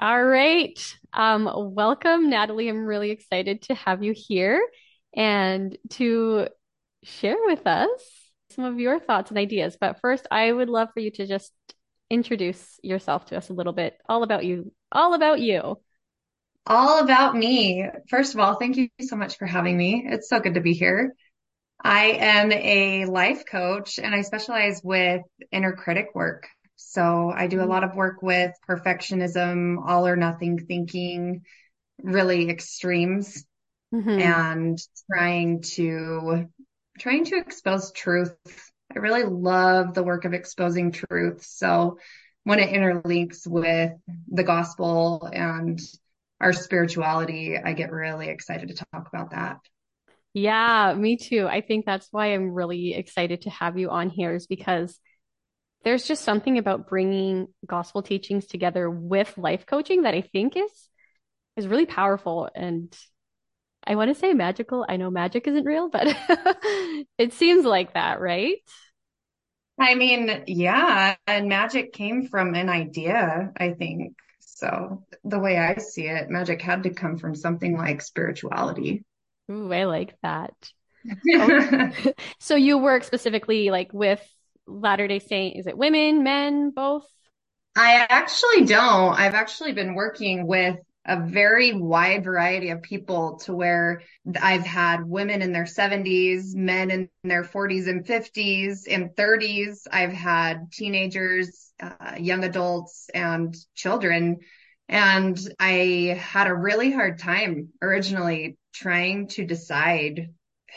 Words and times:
All 0.00 0.22
right. 0.22 0.78
Um, 1.12 1.50
welcome, 1.74 2.30
Natalie. 2.30 2.68
I'm 2.68 2.84
really 2.84 3.10
excited 3.10 3.62
to 3.62 3.74
have 3.74 4.04
you 4.04 4.14
here 4.16 4.64
and 5.16 5.76
to 5.90 6.46
share 7.02 7.36
with 7.46 7.66
us 7.66 7.90
some 8.50 8.64
of 8.64 8.78
your 8.78 9.00
thoughts 9.00 9.30
and 9.30 9.38
ideas. 9.38 9.76
But 9.80 10.00
first, 10.00 10.28
I 10.30 10.52
would 10.52 10.68
love 10.68 10.90
for 10.94 11.00
you 11.00 11.10
to 11.12 11.26
just 11.26 11.52
introduce 12.10 12.78
yourself 12.80 13.26
to 13.26 13.36
us 13.36 13.48
a 13.48 13.54
little 13.54 13.72
bit, 13.72 13.98
all 14.08 14.22
about 14.22 14.44
you, 14.44 14.72
all 14.92 15.14
about 15.14 15.40
you. 15.40 15.78
All 16.64 17.00
about 17.02 17.34
me. 17.34 17.84
First 18.08 18.34
of 18.34 18.40
all, 18.40 18.54
thank 18.54 18.76
you 18.76 18.88
so 19.00 19.16
much 19.16 19.36
for 19.36 19.46
having 19.46 19.76
me. 19.76 20.04
It's 20.06 20.28
so 20.28 20.38
good 20.38 20.54
to 20.54 20.60
be 20.60 20.74
here. 20.74 21.12
I 21.82 22.18
am 22.20 22.52
a 22.52 23.06
life 23.06 23.44
coach 23.50 23.98
and 23.98 24.14
I 24.14 24.22
specialize 24.22 24.80
with 24.84 25.22
inner 25.50 25.72
critic 25.72 26.10
work. 26.14 26.46
So 26.78 27.32
I 27.36 27.48
do 27.48 27.60
a 27.62 27.66
lot 27.66 27.84
of 27.84 27.96
work 27.96 28.22
with 28.22 28.54
perfectionism, 28.68 29.78
all 29.86 30.06
or 30.06 30.16
nothing 30.16 30.58
thinking, 30.66 31.44
really 32.02 32.50
extremes 32.50 33.44
Mm-hmm. 33.92 34.30
and 34.36 34.78
trying 35.12 35.62
to 35.62 36.48
trying 36.98 37.24
to 37.26 37.36
expose 37.38 37.92
truth. 37.92 38.36
I 38.94 38.98
really 39.00 39.24
love 39.24 39.94
the 39.94 40.02
work 40.02 40.24
of 40.24 40.34
exposing 40.34 40.92
truth. 40.92 41.44
So 41.44 41.98
when 42.44 42.60
it 42.60 42.70
interlinks 42.70 43.46
with 43.46 43.92
the 44.28 44.44
gospel 44.44 45.28
and 45.32 45.80
our 46.40 46.52
spirituality, 46.52 47.58
I 47.58 47.72
get 47.74 47.92
really 47.92 48.28
excited 48.28 48.68
to 48.68 48.84
talk 48.92 49.08
about 49.08 49.30
that. 49.30 49.58
Yeah, 50.34 50.94
me 50.96 51.16
too. 51.16 51.46
I 51.48 51.60
think 51.60 51.84
that's 51.84 52.08
why 52.12 52.26
I'm 52.34 52.52
really 52.52 52.94
excited 52.94 53.42
to 53.42 53.50
have 53.50 53.78
you 53.78 53.90
on 53.90 54.10
here 54.10 54.34
is 54.34 54.46
because 54.46 54.98
there's 55.84 56.06
just 56.06 56.24
something 56.24 56.58
about 56.58 56.88
bringing 56.88 57.48
gospel 57.66 58.02
teachings 58.02 58.46
together 58.46 58.90
with 58.90 59.36
life 59.38 59.66
coaching 59.66 60.02
that 60.02 60.14
I 60.14 60.22
think 60.22 60.56
is 60.56 60.88
is 61.56 61.66
really 61.66 61.86
powerful 61.86 62.48
and 62.54 62.96
I 63.84 63.96
want 63.96 64.12
to 64.12 64.14
say 64.14 64.34
magical. 64.34 64.84
I 64.86 64.96
know 64.96 65.10
magic 65.10 65.46
isn't 65.46 65.64
real, 65.64 65.88
but 65.88 66.06
it 67.18 67.32
seems 67.32 67.64
like 67.64 67.94
that, 67.94 68.20
right? 68.20 68.56
I 69.80 69.94
mean, 69.94 70.44
yeah, 70.46 71.14
and 71.26 71.48
magic 71.48 71.92
came 71.92 72.26
from 72.26 72.54
an 72.54 72.68
idea, 72.68 73.52
I 73.56 73.72
think. 73.72 74.14
So 74.40 75.04
the 75.24 75.38
way 75.38 75.56
I 75.56 75.76
see 75.76 76.06
it, 76.08 76.28
magic 76.28 76.60
had 76.60 76.82
to 76.82 76.90
come 76.90 77.16
from 77.16 77.34
something 77.34 77.76
like 77.76 78.02
spirituality. 78.02 79.04
Ooh, 79.50 79.72
I 79.72 79.84
like 79.84 80.16
that. 80.22 80.52
Oh, 81.32 81.90
so 82.40 82.56
you 82.56 82.76
work 82.76 83.04
specifically 83.04 83.70
like 83.70 83.92
with 83.94 84.20
Latter-day 84.68 85.18
Saint, 85.18 85.56
is 85.56 85.66
it 85.66 85.76
women, 85.76 86.22
men, 86.22 86.70
both? 86.70 87.06
I 87.76 88.06
actually 88.08 88.64
don't. 88.64 89.18
I've 89.18 89.34
actually 89.34 89.72
been 89.72 89.94
working 89.94 90.46
with 90.46 90.78
a 91.06 91.18
very 91.18 91.72
wide 91.72 92.22
variety 92.22 92.68
of 92.68 92.82
people 92.82 93.38
to 93.38 93.54
where 93.54 94.02
I've 94.40 94.66
had 94.66 95.04
women 95.04 95.40
in 95.40 95.52
their 95.52 95.64
70s, 95.64 96.54
men 96.54 96.90
in 96.90 97.08
their 97.24 97.44
40s 97.44 97.88
and 97.88 98.04
50s 98.04 98.80
and 98.90 99.10
30s. 99.10 99.86
I've 99.90 100.12
had 100.12 100.70
teenagers, 100.70 101.72
uh, 101.82 102.16
young 102.18 102.44
adults, 102.44 103.08
and 103.14 103.56
children. 103.74 104.40
And 104.88 105.38
I 105.58 106.20
had 106.20 106.46
a 106.46 106.54
really 106.54 106.90
hard 106.90 107.18
time 107.18 107.70
originally 107.80 108.58
trying 108.74 109.28
to 109.28 109.46
decide 109.46 110.28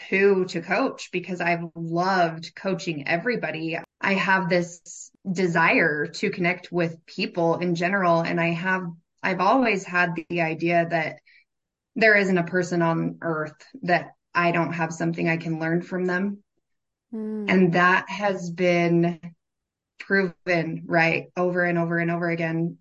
who 0.09 0.45
to 0.45 0.61
coach 0.61 1.09
because 1.11 1.42
I've 1.42 1.66
loved 1.75 2.56
coaching 2.56 3.08
everybody. 3.08 3.80
I 4.00 4.14
have 4.14 4.50
this 4.50 5.11
desire 5.30 6.08
to 6.08 6.30
connect 6.30 6.72
with 6.72 7.06
people 7.06 7.58
in 7.58 7.75
general. 7.75 8.22
And 8.22 8.39
I 8.39 8.52
have, 8.52 8.83
I've 9.22 9.42
always 9.42 9.83
had 9.83 10.16
the 10.30 10.42
idea 10.42 10.88
that 10.89 11.20
there 11.95 12.16
isn't 12.16 12.38
a 12.38 12.44
person 12.44 12.81
on 12.81 13.17
earth 13.22 13.56
that 13.83 14.11
I 14.33 14.52
don't 14.52 14.73
have 14.73 14.94
something 14.94 15.28
I 15.28 15.38
can 15.38 15.59
learn 15.59 15.82
from 15.82 16.05
them. 16.05 16.43
Hmm. 17.11 17.45
And 17.48 17.73
that 17.73 18.10
has 18.10 18.49
been 18.49 19.20
proven 19.99 20.83
right 20.86 21.27
over 21.36 21.64
and 21.64 21.77
over 21.77 21.98
and 21.98 22.10
over 22.10 22.30
again 22.30 22.77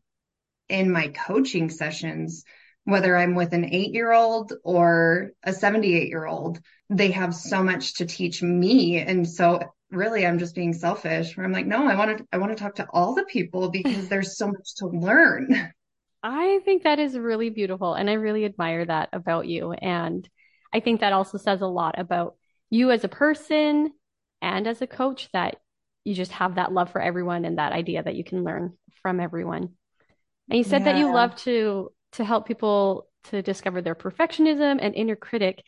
in 0.68 0.90
my 0.90 1.08
coaching 1.08 1.68
sessions, 1.68 2.44
whether 2.90 3.16
I'm 3.16 3.34
with 3.34 3.52
an 3.52 3.64
eight 3.64 3.92
year 3.92 4.12
old 4.12 4.52
or 4.64 5.30
a 5.42 5.52
78 5.52 6.08
year 6.08 6.26
old, 6.26 6.60
they 6.88 7.10
have 7.12 7.34
so 7.34 7.62
much 7.62 7.94
to 7.94 8.06
teach 8.06 8.42
me. 8.42 8.98
And 8.98 9.28
so 9.28 9.60
really 9.90 10.26
I'm 10.26 10.38
just 10.38 10.54
being 10.54 10.72
selfish 10.72 11.36
where 11.36 11.44
I'm 11.44 11.52
like, 11.52 11.66
no, 11.66 11.86
I 11.86 11.96
want 11.96 12.18
to, 12.18 12.26
I 12.32 12.38
want 12.38 12.56
to 12.56 12.62
talk 12.62 12.76
to 12.76 12.86
all 12.92 13.14
the 13.14 13.24
people 13.24 13.70
because 13.70 14.08
there's 14.10 14.36
so 14.36 14.48
much 14.48 14.74
to 14.76 14.86
learn. 14.86 15.72
I 16.22 16.60
think 16.64 16.82
that 16.82 16.98
is 16.98 17.16
really 17.16 17.48
beautiful, 17.48 17.94
and 17.94 18.10
I 18.10 18.14
really 18.14 18.44
admire 18.44 18.84
that 18.84 19.08
about 19.12 19.46
you. 19.46 19.72
And 19.72 20.28
I 20.72 20.80
think 20.80 21.00
that 21.00 21.14
also 21.14 21.38
says 21.38 21.62
a 21.62 21.66
lot 21.66 21.98
about 21.98 22.36
you 22.68 22.90
as 22.90 23.04
a 23.04 23.08
person 23.08 23.92
and 24.42 24.66
as 24.66 24.82
a 24.82 24.86
coach 24.86 25.30
that 25.32 25.56
you 26.04 26.14
just 26.14 26.32
have 26.32 26.56
that 26.56 26.72
love 26.72 26.90
for 26.90 27.00
everyone 27.00 27.44
and 27.44 27.58
that 27.58 27.72
idea 27.72 28.02
that 28.02 28.14
you 28.14 28.24
can 28.24 28.44
learn 28.44 28.74
from 29.02 29.18
everyone. 29.18 29.70
And 30.50 30.58
you 30.58 30.64
said 30.64 30.84
that 30.84 30.98
you 30.98 31.12
love 31.12 31.36
to 31.36 31.90
to 32.12 32.24
help 32.24 32.46
people 32.46 33.08
to 33.24 33.42
discover 33.42 33.82
their 33.82 33.94
perfectionism 33.94 34.78
and 34.80 34.94
inner 34.94 35.16
critic. 35.16 35.62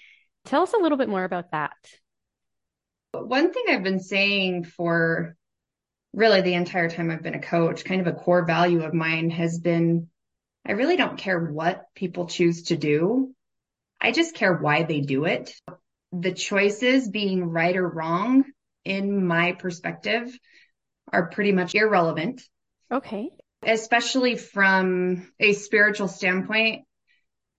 Tell 0.45 0.63
us 0.63 0.73
a 0.73 0.79
little 0.79 0.99
bit 0.99 1.09
more 1.09 1.25
about 1.25 1.53
that. 1.53 1.73
One 3.13 3.53
thing 3.53 3.65
I've 3.69 3.83
been 3.83 4.01
saying 4.01 4.65
for 4.65 5.37
really 6.15 6.43
the 6.43 6.55
entire 6.55 6.91
time 6.91 7.11
I've 7.11 7.23
been 7.23 7.35
a 7.35 7.41
coach, 7.43 7.85
kind 7.85 8.01
of 8.01 8.07
a 8.09 8.13
core 8.19 8.45
value 8.47 8.83
of 8.85 8.95
mine 8.95 9.31
has 9.31 9.59
been 9.59 10.09
I 10.67 10.73
really 10.73 10.97
don't 10.97 11.19
care 11.19 11.41
what 11.41 11.87
people 11.95 12.27
choose 12.27 12.65
to 12.65 12.77
do. 12.77 13.35
I 14.01 14.13
just 14.13 14.35
care 14.35 14.55
why 14.55 14.85
they 14.85 15.01
do 15.01 15.27
it. 15.27 15.55
The 16.13 16.33
choices 16.33 17.09
being 17.09 17.45
right 17.45 17.77
or 17.77 17.89
wrong, 17.89 18.45
in 18.85 19.27
my 19.27 19.53
perspective, 19.53 20.39
are 21.13 21.29
pretty 21.31 21.53
much 21.53 21.75
irrelevant, 21.75 22.43
Okay. 22.91 23.31
Especially 23.63 24.37
from 24.37 25.33
a 25.39 25.53
spiritual 25.53 26.09
standpoint 26.09 26.85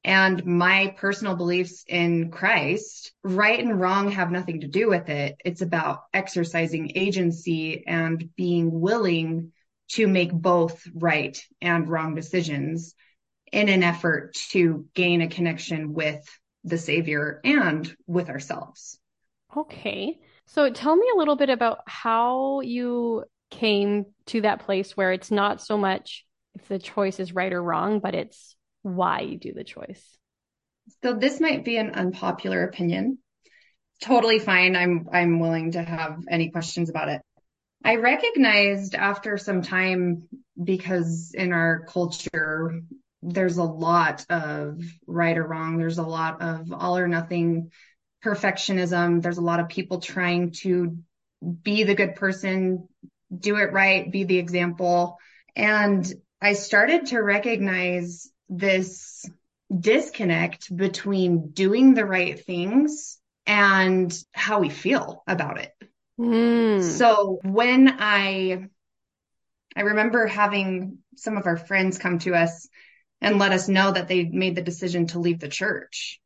and 0.03 0.45
my 0.45 0.93
personal 0.97 1.35
beliefs 1.35 1.85
in 1.87 2.29
Christ. 2.29 3.13
Right 3.23 3.59
and 3.59 3.79
wrong 3.79 4.11
have 4.11 4.31
nothing 4.31 4.61
to 4.61 4.67
do 4.67 4.89
with 4.89 5.09
it. 5.09 5.37
It's 5.45 5.61
about 5.61 6.01
exercising 6.13 6.91
agency 6.95 7.85
and 7.87 8.29
being 8.35 8.81
willing 8.81 9.53
to 9.91 10.07
make 10.07 10.31
both 10.33 10.81
right 10.93 11.41
and 11.61 11.87
wrong 11.87 12.15
decisions 12.15 12.95
in 13.51 13.69
an 13.69 13.83
effort 13.83 14.33
to 14.49 14.85
gain 14.93 15.21
a 15.21 15.29
connection 15.29 15.93
with 15.93 16.27
the 16.63 16.77
Savior 16.77 17.39
and 17.43 17.95
with 18.07 18.29
ourselves. 18.29 18.99
Okay. 19.55 20.19
So 20.47 20.69
tell 20.71 20.95
me 20.95 21.07
a 21.13 21.17
little 21.17 21.35
bit 21.35 21.49
about 21.49 21.79
how 21.85 22.61
you 22.61 23.23
came 23.53 24.05
to 24.27 24.41
that 24.41 24.65
place 24.65 24.97
where 24.97 25.11
it's 25.11 25.31
not 25.31 25.61
so 25.61 25.77
much 25.77 26.25
if 26.55 26.67
the 26.67 26.79
choice 26.79 27.19
is 27.19 27.33
right 27.33 27.53
or 27.53 27.61
wrong, 27.61 27.99
but 27.99 28.15
it's 28.15 28.55
why 28.81 29.21
you 29.21 29.37
do 29.37 29.53
the 29.53 29.63
choice. 29.63 30.03
So 31.03 31.13
this 31.13 31.39
might 31.39 31.63
be 31.63 31.77
an 31.77 31.91
unpopular 31.91 32.63
opinion. 32.63 33.19
Totally 34.01 34.39
fine. 34.39 34.75
I'm 34.75 35.07
I'm 35.11 35.39
willing 35.39 35.71
to 35.71 35.83
have 35.83 36.17
any 36.29 36.49
questions 36.51 36.89
about 36.89 37.09
it. 37.09 37.21
I 37.85 37.95
recognized 37.95 38.95
after 38.95 39.37
some 39.37 39.61
time 39.61 40.27
because 40.61 41.31
in 41.33 41.53
our 41.53 41.85
culture 41.85 42.81
there's 43.21 43.57
a 43.57 43.63
lot 43.63 44.25
of 44.29 44.81
right 45.07 45.37
or 45.37 45.47
wrong. 45.47 45.77
There's 45.77 45.97
a 45.97 46.03
lot 46.03 46.41
of 46.41 46.73
all 46.73 46.97
or 46.97 47.07
nothing 47.07 47.71
perfectionism. 48.23 49.21
There's 49.21 49.37
a 49.37 49.41
lot 49.41 49.59
of 49.59 49.69
people 49.69 50.01
trying 50.01 50.51
to 50.63 50.97
be 51.41 51.83
the 51.83 51.95
good 51.95 52.15
person, 52.15 52.87
do 53.37 53.57
it 53.57 53.71
right, 53.71 54.11
be 54.11 54.23
the 54.23 54.37
example. 54.37 55.17
And 55.55 56.11
I 56.41 56.53
started 56.53 57.07
to 57.07 57.19
recognize 57.19 58.29
this 58.49 59.25
disconnect 59.77 60.75
between 60.75 61.49
doing 61.51 61.93
the 61.93 62.05
right 62.05 62.39
things 62.43 63.19
and 63.45 64.13
how 64.31 64.59
we 64.59 64.69
feel 64.69 65.23
about 65.27 65.59
it. 65.59 65.71
Hmm. 66.17 66.81
So 66.81 67.39
when 67.43 67.95
I 67.99 68.67
I 69.75 69.81
remember 69.81 70.27
having 70.27 70.99
some 71.15 71.37
of 71.37 71.47
our 71.47 71.57
friends 71.57 71.97
come 71.97 72.19
to 72.19 72.35
us 72.35 72.67
and 73.21 73.39
let 73.39 73.51
us 73.51 73.67
know 73.67 73.91
that 73.91 74.07
they 74.07 74.25
made 74.25 74.55
the 74.55 74.61
decision 74.61 75.07
to 75.07 75.19
leave 75.19 75.39
the 75.39 75.47
church. 75.47 76.19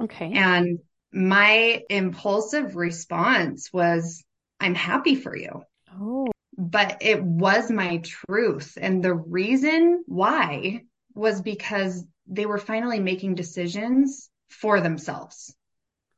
Okay. 0.00 0.32
And 0.32 0.80
my 1.12 1.82
impulsive 1.88 2.76
response 2.76 3.72
was, 3.72 4.24
I'm 4.60 4.74
happy 4.74 5.14
for 5.14 5.36
you. 5.36 5.62
Oh, 5.94 6.31
But 6.70 6.98
it 7.00 7.22
was 7.22 7.70
my 7.70 7.98
truth. 7.98 8.78
And 8.80 9.02
the 9.02 9.14
reason 9.14 10.04
why 10.06 10.82
was 11.14 11.42
because 11.42 12.04
they 12.26 12.46
were 12.46 12.58
finally 12.58 13.00
making 13.00 13.34
decisions 13.34 14.30
for 14.48 14.80
themselves. 14.80 15.54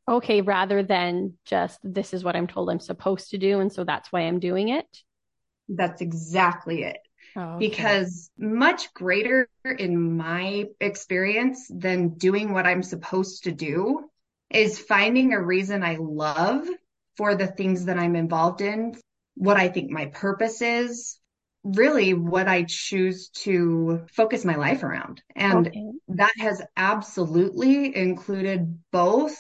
okay. 0.09 0.41
Rather 0.43 0.83
than 0.83 1.35
just 1.45 1.79
this 1.83 2.13
is 2.13 2.23
what 2.25 2.37
I'm 2.37 2.47
told 2.47 2.71
I'm 2.71 2.81
supposed 2.81 3.31
to 3.31 3.39
do, 3.39 3.61
and 3.61 3.73
so 3.73 3.85
that's 3.85 4.13
why 4.13 4.23
I'm 4.23 4.39
doing 4.41 4.69
it. 4.69 4.87
That's 5.69 6.01
exactly 6.03 6.83
it. 6.85 6.99
Oh, 7.37 7.57
okay. 7.57 7.69
Because 7.69 8.31
much 8.39 8.93
greater 8.95 9.49
in 9.79 10.17
my 10.17 10.67
experience 10.81 11.67
than 11.75 12.11
doing 12.19 12.53
what 12.53 12.67
I'm 12.67 12.83
supposed 12.83 13.45
to 13.45 13.53
do 13.53 14.11
is 14.51 14.79
finding 14.79 15.33
a 15.33 15.43
reason 15.43 15.83
I 15.83 15.97
love 15.99 16.69
for 17.17 17.35
the 17.35 17.47
things 17.47 17.87
that 17.87 17.99
I'm 17.99 18.15
involved 18.17 18.61
in, 18.61 18.95
what 19.35 19.57
I 19.57 19.69
think 19.69 19.91
my 19.91 20.07
purpose 20.07 20.63
is, 20.63 21.19
really 21.65 22.13
what 22.13 22.47
I 22.47 22.65
choose 22.69 23.31
to 23.31 24.07
focus 24.13 24.45
my 24.45 24.57
life 24.57 24.83
around. 24.83 25.23
And 25.35 25.69
okay. 25.69 25.93
that 26.09 26.33
has 26.39 26.63
absolutely 26.77 27.97
included 27.97 28.79
both 28.93 29.37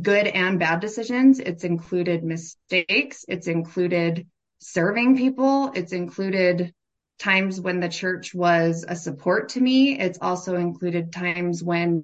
good 0.00 0.26
and 0.26 0.58
bad 0.58 0.80
decisions. 0.80 1.38
It's 1.38 1.64
included 1.64 2.24
mistakes. 2.24 3.24
It's 3.28 3.46
included 3.46 4.26
serving 4.58 5.16
people. 5.16 5.72
It's 5.74 5.92
included 5.92 6.74
times 7.18 7.60
when 7.60 7.78
the 7.78 7.88
church 7.88 8.34
was 8.34 8.84
a 8.86 8.96
support 8.96 9.50
to 9.50 9.60
me. 9.60 9.98
It's 9.98 10.18
also 10.20 10.56
included 10.56 11.12
times 11.12 11.62
when 11.62 12.02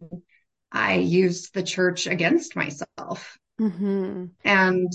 I 0.71 0.95
used 0.97 1.55
the 1.55 1.63
church 1.63 2.07
against 2.07 2.55
myself. 2.55 3.39
Mm-hmm. 3.61 4.27
And 4.45 4.93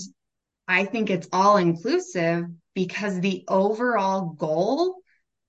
I 0.67 0.85
think 0.85 1.09
it's 1.09 1.27
all 1.31 1.57
inclusive 1.57 2.45
because 2.73 3.19
the 3.19 3.43
overall 3.47 4.29
goal 4.29 4.95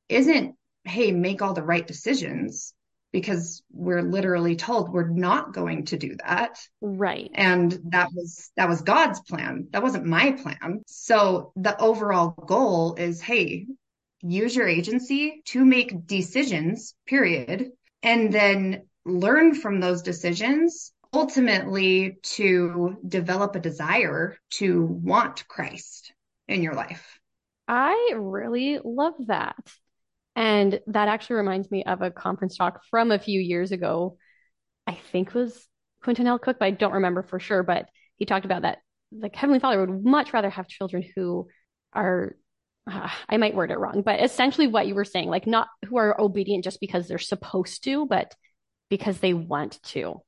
isn't, 0.08 0.56
hey, 0.84 1.12
make 1.12 1.42
all 1.42 1.54
the 1.54 1.62
right 1.62 1.86
decisions 1.86 2.74
because 3.12 3.62
we're 3.70 4.02
literally 4.02 4.56
told 4.56 4.92
we're 4.92 5.08
not 5.08 5.54
going 5.54 5.84
to 5.86 5.96
do 5.96 6.16
that. 6.26 6.58
Right. 6.80 7.30
And 7.32 7.78
that 7.90 8.08
was 8.12 8.50
that 8.56 8.68
was 8.68 8.82
God's 8.82 9.20
plan. 9.20 9.68
That 9.70 9.84
wasn't 9.84 10.04
my 10.04 10.32
plan. 10.32 10.82
So 10.88 11.52
the 11.54 11.80
overall 11.80 12.30
goal 12.30 12.96
is 12.96 13.20
hey, 13.20 13.66
use 14.22 14.56
your 14.56 14.66
agency 14.66 15.42
to 15.46 15.64
make 15.64 16.06
decisions, 16.08 16.94
period, 17.06 17.70
and 18.02 18.32
then 18.32 18.88
learn 19.04 19.54
from 19.54 19.78
those 19.78 20.02
decisions 20.02 20.92
ultimately 21.14 22.18
to 22.22 22.96
develop 23.06 23.54
a 23.54 23.60
desire 23.60 24.36
to 24.50 24.84
want 24.84 25.46
Christ 25.48 26.12
in 26.48 26.62
your 26.62 26.74
life. 26.74 27.18
I 27.66 28.12
really 28.16 28.78
love 28.84 29.14
that. 29.26 29.56
And 30.36 30.80
that 30.88 31.08
actually 31.08 31.36
reminds 31.36 31.70
me 31.70 31.84
of 31.84 32.02
a 32.02 32.10
conference 32.10 32.56
talk 32.56 32.82
from 32.90 33.10
a 33.10 33.18
few 33.18 33.40
years 33.40 33.72
ago. 33.72 34.18
I 34.86 34.98
think 35.12 35.32
was 35.32 35.66
Quentin 36.02 36.26
L. 36.26 36.38
Cook, 36.38 36.58
but 36.58 36.66
I 36.66 36.70
don't 36.72 36.94
remember 36.94 37.22
for 37.22 37.38
sure. 37.38 37.62
But 37.62 37.88
he 38.16 38.26
talked 38.26 38.44
about 38.44 38.62
that 38.62 38.78
like 39.16 39.34
Heavenly 39.34 39.60
Father 39.60 39.80
would 39.80 40.04
much 40.04 40.32
rather 40.32 40.50
have 40.50 40.68
children 40.68 41.04
who 41.14 41.48
are 41.92 42.36
uh, 42.90 43.08
I 43.28 43.38
might 43.38 43.54
word 43.54 43.70
it 43.70 43.78
wrong, 43.78 44.02
but 44.02 44.22
essentially 44.22 44.66
what 44.66 44.86
you 44.86 44.94
were 44.94 45.06
saying, 45.06 45.30
like 45.30 45.46
not 45.46 45.68
who 45.86 45.96
are 45.96 46.20
obedient 46.20 46.64
just 46.64 46.80
because 46.80 47.08
they're 47.08 47.18
supposed 47.18 47.84
to, 47.84 48.06
but 48.06 48.34
because 48.90 49.18
they 49.18 49.32
want 49.32 49.82
to. 49.84 50.20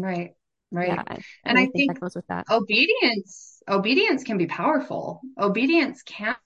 Right. 0.00 0.32
Right. 0.72 0.88
Yeah, 0.88 1.16
and 1.44 1.58
I, 1.58 1.62
I 1.62 1.64
think, 1.66 1.74
think 1.74 1.94
that 1.94 2.00
goes 2.00 2.16
with 2.16 2.26
that. 2.26 2.46
Obedience, 2.50 3.62
obedience 3.68 4.24
can 4.24 4.36
be 4.36 4.46
powerful. 4.46 5.20
Obedience 5.38 6.02
can 6.02 6.36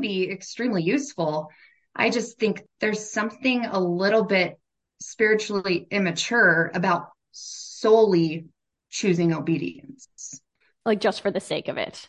be 0.00 0.28
extremely 0.28 0.82
useful. 0.82 1.48
I 1.94 2.10
just 2.10 2.38
think 2.38 2.62
there's 2.80 3.10
something 3.10 3.66
a 3.66 3.78
little 3.78 4.24
bit 4.24 4.58
spiritually 5.00 5.86
immature 5.90 6.70
about 6.74 7.10
solely 7.30 8.46
choosing 8.90 9.32
obedience. 9.32 10.40
Like 10.84 11.00
just 11.00 11.20
for 11.20 11.30
the 11.30 11.40
sake 11.40 11.68
of 11.68 11.76
it. 11.76 12.08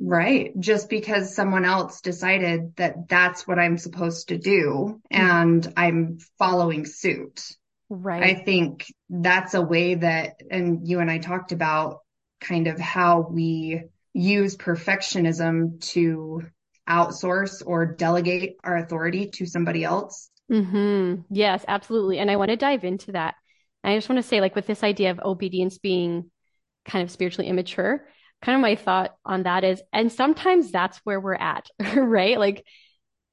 Right. 0.00 0.58
Just 0.58 0.88
because 0.88 1.34
someone 1.34 1.64
else 1.64 2.00
decided 2.00 2.76
that 2.76 3.08
that's 3.08 3.46
what 3.46 3.58
I'm 3.58 3.78
supposed 3.78 4.28
to 4.28 4.38
do 4.38 5.00
mm-hmm. 5.12 5.26
and 5.26 5.72
I'm 5.76 6.18
following 6.38 6.86
suit. 6.86 7.42
Right. 7.90 8.22
I 8.22 8.34
think 8.34 8.86
that's 9.08 9.54
a 9.54 9.62
way 9.62 9.96
that, 9.96 10.34
and 10.50 10.86
you 10.88 11.00
and 11.00 11.10
I 11.10 11.18
talked 11.18 11.52
about 11.52 11.98
kind 12.40 12.66
of 12.66 12.78
how 12.78 13.28
we 13.30 13.82
use 14.12 14.56
perfectionism 14.56 15.80
to 15.92 16.42
outsource 16.88 17.62
or 17.64 17.86
delegate 17.86 18.56
our 18.62 18.76
authority 18.76 19.30
to 19.30 19.46
somebody 19.46 19.84
else. 19.84 20.30
Mm-hmm. 20.50 21.22
Yes, 21.30 21.64
absolutely. 21.66 22.18
And 22.18 22.30
I 22.30 22.36
want 22.36 22.50
to 22.50 22.56
dive 22.56 22.84
into 22.84 23.12
that. 23.12 23.34
I 23.82 23.96
just 23.96 24.08
want 24.08 24.22
to 24.22 24.28
say, 24.28 24.40
like, 24.40 24.54
with 24.54 24.66
this 24.66 24.82
idea 24.82 25.10
of 25.10 25.20
obedience 25.20 25.78
being 25.78 26.30
kind 26.86 27.02
of 27.02 27.10
spiritually 27.10 27.48
immature, 27.48 28.06
kind 28.42 28.56
of 28.56 28.62
my 28.62 28.76
thought 28.76 29.14
on 29.24 29.42
that 29.44 29.64
is, 29.64 29.82
and 29.92 30.10
sometimes 30.10 30.70
that's 30.70 30.98
where 30.98 31.20
we're 31.20 31.34
at, 31.34 31.68
right? 31.96 32.38
Like, 32.38 32.64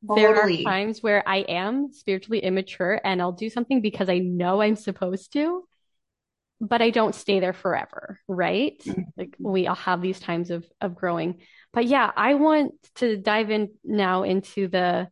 Totally. 0.07 0.23
There 0.23 0.35
are 0.35 0.63
times 0.63 1.03
where 1.03 1.27
I 1.27 1.37
am 1.37 1.91
spiritually 1.93 2.39
immature 2.39 2.99
and 3.03 3.21
I'll 3.21 3.31
do 3.31 3.49
something 3.49 3.81
because 3.81 4.09
I 4.09 4.17
know 4.17 4.61
I'm 4.61 4.75
supposed 4.75 5.33
to, 5.33 5.63
but 6.59 6.81
I 6.81 6.89
don't 6.89 7.13
stay 7.13 7.39
there 7.39 7.53
forever, 7.53 8.19
right? 8.27 8.81
Mm-hmm. 8.85 9.01
Like 9.17 9.35
we 9.39 9.67
all 9.67 9.75
have 9.75 10.01
these 10.01 10.19
times 10.19 10.49
of 10.51 10.65
of 10.79 10.95
growing. 10.95 11.41
But 11.73 11.85
yeah, 11.85 12.11
I 12.15 12.33
want 12.33 12.73
to 12.95 13.17
dive 13.17 13.51
in 13.51 13.69
now 13.83 14.23
into 14.23 14.67
the 14.67 15.07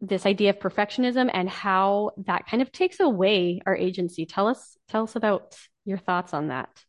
this 0.00 0.26
idea 0.26 0.50
of 0.50 0.58
perfectionism 0.58 1.30
and 1.32 1.48
how 1.48 2.12
that 2.26 2.46
kind 2.46 2.62
of 2.62 2.70
takes 2.70 3.00
away 3.00 3.60
our 3.66 3.76
agency. 3.76 4.26
Tell 4.26 4.46
us 4.46 4.76
tell 4.88 5.04
us 5.04 5.16
about 5.16 5.56
your 5.84 5.98
thoughts 5.98 6.34
on 6.34 6.48
that. 6.48 6.84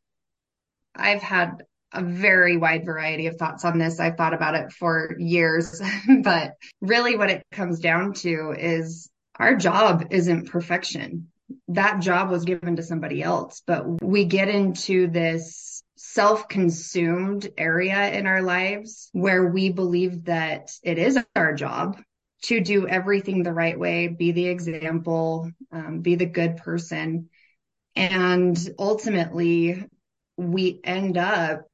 I've 0.96 1.22
had 1.22 1.64
a 1.94 2.04
very 2.04 2.58
wide 2.58 2.86
variety 2.86 3.28
of 3.28 3.38
thoughts 3.38 3.66
on 3.66 3.78
this. 3.78 4.00
I've 4.00 4.18
thought 4.18 4.34
about 4.34 4.56
it 4.56 4.72
for 4.72 5.16
years, 5.18 5.82
but 6.24 6.54
really 6.82 7.16
what 7.16 7.30
it 7.30 7.44
comes 7.52 7.80
down 7.80 8.14
to 8.14 8.54
is 8.58 9.10
our 9.40 9.56
job 9.56 10.08
isn't 10.12 10.50
perfection. 10.50 11.30
That 11.70 12.02
job 12.02 12.30
was 12.30 12.44
given 12.44 12.76
to 12.76 12.84
somebody 12.84 13.24
else, 13.24 13.62
but 13.66 14.04
we 14.04 14.26
get 14.26 14.50
into 14.50 15.08
this 15.08 15.84
self-consumed 15.96 17.50
area 17.58 18.12
in 18.12 18.28
our 18.28 18.42
lives 18.42 19.10
where 19.14 19.48
we 19.48 19.70
believe 19.70 20.26
that 20.26 20.70
it 20.84 20.98
is 20.98 21.18
our 21.36 21.54
job 21.54 22.02
to 22.44 22.60
do 22.60 22.88
everything 22.88 23.44
the 23.44 23.54
right 23.54 23.80
way, 23.80 24.08
be 24.08 24.32
the 24.32 24.48
example, 24.48 25.50
um, 25.72 26.02
be 26.02 26.16
the 26.16 26.26
good 26.26 26.58
person. 26.58 27.30
And 27.96 28.58
ultimately, 28.78 29.84
we 30.38 30.80
end 30.84 31.18
up 31.18 31.68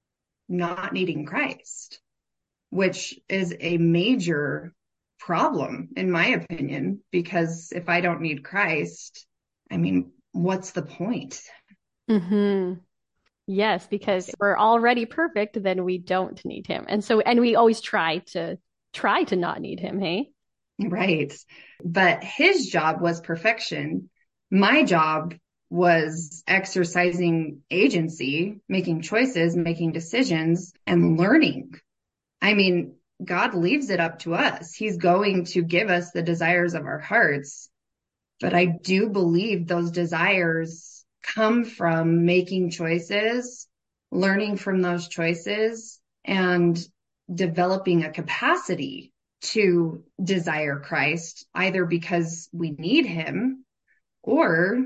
not 0.50 0.94
needing 0.94 1.26
Christ, 1.26 2.00
which 2.70 3.20
is 3.30 3.56
a 3.60 3.78
major 3.78 4.74
problem, 5.20 5.90
in 5.96 6.12
my 6.12 6.28
opinion, 6.28 7.02
because 7.12 7.72
if 7.74 7.88
I 7.90 8.02
don't 8.02 8.22
need 8.22 8.44
Christ, 8.44 9.26
I 9.72 9.78
mean, 9.78 10.12
what's 10.32 10.72
the 10.72 10.82
point? 10.82 11.42
Mm-hmm. 12.10 12.80
Yes, 13.46 13.88
because 13.88 14.30
we're 14.40 14.58
already 14.58 15.06
perfect, 15.06 15.62
then 15.62 15.84
we 15.84 15.98
don't 15.98 16.44
need 16.46 16.68
him. 16.68 16.86
And 16.88 17.04
so, 17.04 17.20
and 17.20 17.40
we 17.40 17.56
always 17.56 17.82
try 17.82 18.20
to 18.28 18.58
try 18.94 19.24
to 19.26 19.36
not 19.36 19.60
need 19.60 19.80
him, 19.80 20.00
hey? 20.00 20.30
Right. 20.80 21.34
But 21.84 22.24
his 22.24 22.68
job 22.68 23.02
was 23.02 23.22
perfection. 23.22 24.10
My 24.50 24.84
job 24.84 25.36
was 25.74 26.44
exercising 26.48 27.62
agency, 27.72 28.62
making 28.70 29.02
choices, 29.02 29.56
making 29.56 29.92
decisions, 29.92 30.72
and 30.86 31.18
learning. 31.18 31.74
I 32.40 32.54
mean, 32.54 32.98
God 33.26 33.56
leaves 33.56 33.90
it 33.90 34.00
up 34.00 34.20
to 34.20 34.36
us. 34.36 34.76
He's 34.76 34.98
going 34.98 35.46
to 35.46 35.64
give 35.64 35.90
us 35.90 36.12
the 36.12 36.22
desires 36.22 36.76
of 36.76 36.86
our 36.86 37.00
hearts. 37.00 37.72
But 38.40 38.54
I 38.54 38.66
do 38.66 39.10
believe 39.10 39.66
those 39.66 39.90
desires 39.90 41.04
come 41.24 41.66
from 41.66 42.24
making 42.24 42.70
choices, 42.70 43.68
learning 44.12 44.58
from 44.58 44.84
those 44.84 45.08
choices, 45.08 46.00
and 46.24 46.78
developing 47.34 48.04
a 48.04 48.12
capacity 48.12 49.12
to 49.42 50.04
desire 50.24 50.80
Christ, 50.80 51.48
either 51.56 51.86
because 51.86 52.48
we 52.54 52.70
need 52.70 53.08
him 53.08 53.66
or 54.22 54.86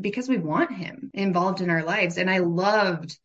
because 0.00 0.28
we 0.28 0.38
want 0.38 0.72
him 0.72 1.10
involved 1.14 1.60
in 1.60 1.70
our 1.70 1.84
lives. 1.84 2.16
And 2.18 2.30
I 2.30 2.38
loved, 2.38 3.18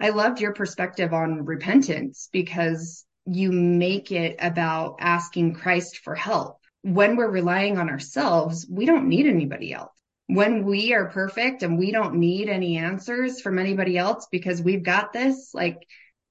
I 0.00 0.10
loved 0.10 0.40
your 0.40 0.52
perspective 0.52 1.12
on 1.12 1.44
repentance 1.44 2.28
because 2.32 3.04
you 3.26 3.52
make 3.52 4.12
it 4.12 4.36
about 4.38 4.96
asking 5.00 5.54
Christ 5.54 5.98
for 5.98 6.14
help. 6.14 6.58
When 6.82 7.16
we're 7.16 7.30
relying 7.30 7.78
on 7.78 7.88
ourselves, 7.88 8.66
we 8.68 8.84
don't 8.84 9.08
need 9.08 9.26
anybody 9.26 9.72
else. 9.72 9.92
When 10.26 10.64
we 10.64 10.94
are 10.94 11.10
perfect 11.10 11.62
and 11.62 11.78
we 11.78 11.90
don't 11.90 12.16
need 12.16 12.48
any 12.48 12.76
answers 12.76 13.40
from 13.40 13.58
anybody 13.58 13.96
else 13.96 14.26
because 14.30 14.60
we've 14.60 14.82
got 14.82 15.12
this, 15.12 15.50
like 15.54 15.78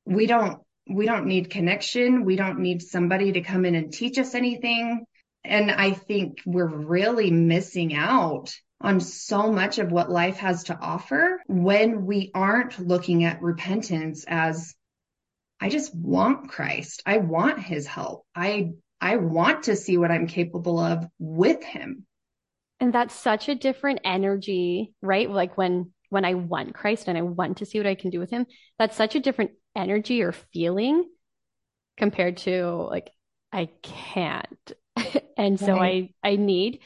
we 0.05 0.27
don't, 0.27 0.61
we 0.87 1.05
don't 1.05 1.27
need 1.27 1.49
connection. 1.49 2.25
We 2.25 2.35
don't 2.35 2.59
need 2.59 2.81
somebody 2.81 3.31
to 3.33 3.41
come 3.41 3.65
in 3.65 3.75
and 3.75 3.91
teach 3.91 4.17
us 4.17 4.35
anything. 4.35 5.05
And 5.43 5.71
I 5.71 5.91
think 5.91 6.39
we're 6.45 6.65
really 6.65 7.31
missing 7.31 7.95
out 7.95 8.53
on 8.83 8.99
so 8.99 9.51
much 9.51 9.79
of 9.79 9.91
what 9.91 10.11
life 10.11 10.37
has 10.37 10.65
to 10.65 10.77
offer 10.77 11.41
when 11.47 12.05
we 12.05 12.29
aren't 12.35 12.77
looking 12.79 13.23
at 13.23 13.41
repentance 13.41 14.25
as 14.27 14.75
I 15.59 15.69
just 15.69 15.95
want 15.95 16.49
Christ. 16.49 17.01
I 17.05 17.17
want 17.17 17.59
his 17.59 17.87
help. 17.87 18.25
I 18.35 18.73
I 18.99 19.15
want 19.15 19.63
to 19.63 19.75
see 19.75 19.97
what 19.97 20.11
I'm 20.11 20.27
capable 20.27 20.79
of 20.79 21.05
with 21.17 21.63
him. 21.63 22.05
And 22.79 22.93
that's 22.93 23.15
such 23.15 23.49
a 23.49 23.55
different 23.55 24.01
energy, 24.03 24.93
right? 25.01 25.29
Like 25.29 25.57
when 25.57 25.93
when 26.09 26.25
I 26.25 26.33
want 26.33 26.75
Christ 26.75 27.07
and 27.07 27.17
I 27.17 27.21
want 27.21 27.57
to 27.57 27.65
see 27.65 27.79
what 27.79 27.87
I 27.87 27.95
can 27.95 28.11
do 28.11 28.19
with 28.19 28.29
him, 28.29 28.45
that's 28.77 28.95
such 28.95 29.15
a 29.15 29.19
different 29.21 29.51
energy 29.75 30.21
or 30.21 30.33
feeling 30.33 31.09
compared 31.97 32.37
to 32.37 32.87
like 32.89 33.11
I 33.51 33.69
can't. 33.81 34.71
and 35.37 35.57
so 35.59 35.75
right. 35.75 36.13
I 36.21 36.31
I 36.31 36.35
need 36.35 36.81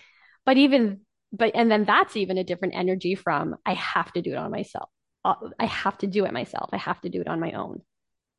but 0.48 0.58
even 0.58 1.02
but 1.32 1.52
and 1.56 1.70
then 1.70 1.86
that's 1.86 2.16
even 2.16 2.38
a 2.38 2.44
different 2.44 2.76
energy 2.76 3.16
from 3.16 3.56
I 3.66 3.74
have 3.74 4.12
to 4.14 4.22
do 4.22 4.32
it 4.32 4.38
on 4.38 4.52
myself. 4.52 4.90
Uh, 5.26 5.36
I 5.60 5.66
have 5.66 5.98
to 6.00 6.08
do 6.08 6.26
it 6.26 6.34
myself. 6.34 6.70
I 6.74 6.78
have 6.78 7.02
to 7.02 7.10
do 7.10 7.22
it 7.22 7.28
on 7.28 7.40
my 7.40 7.52
own. 7.52 7.82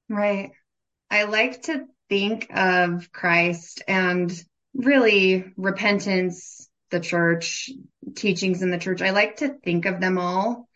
Right. 0.09 0.53
I 1.11 1.25
like 1.25 1.63
to 1.63 1.87
think 2.09 2.49
of 2.55 3.11
Christ 3.13 3.83
and 3.87 4.33
really 4.75 5.53
repentance, 5.57 6.69
the 6.91 7.01
church, 7.01 7.71
teachings 8.15 8.63
in 8.63 8.71
the 8.71 8.79
church. 8.79 9.03
I 9.03 9.11
like 9.11 9.37
to 9.39 9.49
think 9.49 9.85
of 9.85 10.01
them 10.01 10.19
all 10.19 10.69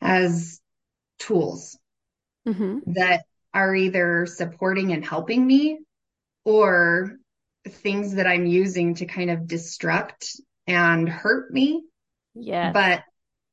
as 0.00 0.60
tools 1.18 1.78
mm-hmm. 2.46 2.92
that 2.92 3.24
are 3.52 3.74
either 3.74 4.26
supporting 4.26 4.92
and 4.92 5.04
helping 5.04 5.44
me 5.44 5.78
or 6.44 7.16
things 7.66 8.14
that 8.14 8.26
I'm 8.26 8.46
using 8.46 8.94
to 8.96 9.06
kind 9.06 9.30
of 9.30 9.40
destruct 9.40 10.36
and 10.66 11.08
hurt 11.08 11.52
me. 11.52 11.82
Yeah. 12.34 12.72
But 12.72 13.02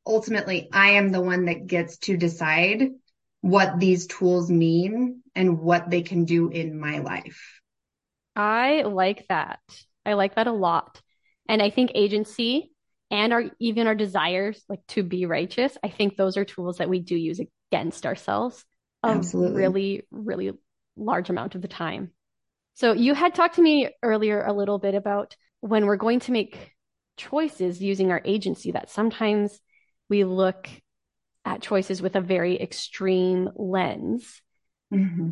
ultimately, 0.05 0.69
I 0.71 0.91
am 0.91 1.11
the 1.11 1.21
one 1.21 1.45
that 1.45 1.67
gets 1.67 1.97
to 1.99 2.17
decide 2.17 2.89
what 3.41 3.79
these 3.79 4.07
tools 4.07 4.49
mean 4.49 5.21
and 5.35 5.59
what 5.59 5.89
they 5.89 6.01
can 6.01 6.25
do 6.25 6.49
in 6.49 6.79
my 6.79 6.99
life. 6.99 7.61
I 8.35 8.83
like 8.83 9.27
that. 9.27 9.59
I 10.05 10.13
like 10.13 10.35
that 10.35 10.47
a 10.47 10.51
lot. 10.53 11.01
And 11.47 11.61
I 11.61 11.69
think 11.69 11.91
agency 11.93 12.71
and 13.11 13.33
our 13.33 13.43
even 13.59 13.85
our 13.85 13.95
desires 13.95 14.63
like 14.69 14.85
to 14.89 15.03
be 15.03 15.25
righteous, 15.25 15.77
I 15.83 15.89
think 15.89 16.15
those 16.15 16.37
are 16.37 16.45
tools 16.45 16.77
that 16.77 16.89
we 16.89 16.99
do 16.99 17.15
use 17.15 17.39
against 17.71 18.05
ourselves 18.05 18.65
a 19.03 19.09
Absolutely. 19.09 19.61
really 19.61 20.03
really 20.11 20.51
large 20.95 21.29
amount 21.29 21.55
of 21.55 21.61
the 21.61 21.67
time. 21.67 22.11
So 22.75 22.93
you 22.93 23.13
had 23.13 23.35
talked 23.35 23.55
to 23.55 23.61
me 23.61 23.89
earlier 24.01 24.43
a 24.43 24.53
little 24.53 24.79
bit 24.79 24.95
about 24.95 25.35
when 25.59 25.85
we're 25.85 25.97
going 25.97 26.21
to 26.21 26.31
make 26.31 26.72
choices 27.17 27.81
using 27.81 28.11
our 28.11 28.21
agency 28.25 28.71
that 28.71 28.89
sometimes 28.89 29.59
we 30.09 30.23
look 30.23 30.69
at 31.45 31.61
choices 31.61 32.01
with 32.01 32.15
a 32.15 32.21
very 32.21 32.59
extreme 32.59 33.49
lens. 33.55 34.41
Mm-hmm. 34.93 35.31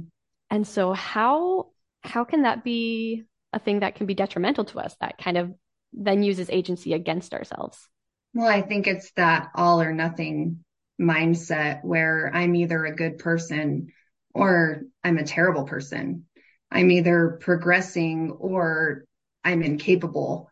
And 0.49 0.67
so 0.67 0.93
how 0.93 1.67
how 2.03 2.23
can 2.23 2.43
that 2.43 2.63
be 2.63 3.23
a 3.53 3.59
thing 3.59 3.79
that 3.79 3.95
can 3.95 4.05
be 4.05 4.13
detrimental 4.13 4.65
to 4.65 4.79
us 4.79 4.95
that 5.01 5.17
kind 5.17 5.37
of 5.37 5.53
then 5.93 6.23
uses 6.23 6.49
agency 6.49 6.93
against 6.93 7.33
ourselves? 7.33 7.87
Well, 8.33 8.47
I 8.47 8.61
think 8.61 8.87
it's 8.87 9.11
that 9.13 9.49
all 9.55 9.81
or 9.81 9.93
nothing 9.93 10.63
mindset 10.99 11.83
where 11.83 12.31
I'm 12.33 12.55
either 12.55 12.85
a 12.85 12.95
good 12.95 13.17
person 13.17 13.91
or 14.33 14.83
I'm 15.03 15.17
a 15.17 15.23
terrible 15.23 15.65
person. 15.65 16.25
I'm 16.71 16.91
either 16.91 17.37
progressing 17.41 18.31
or 18.31 19.03
I'm 19.43 19.61
incapable 19.63 20.49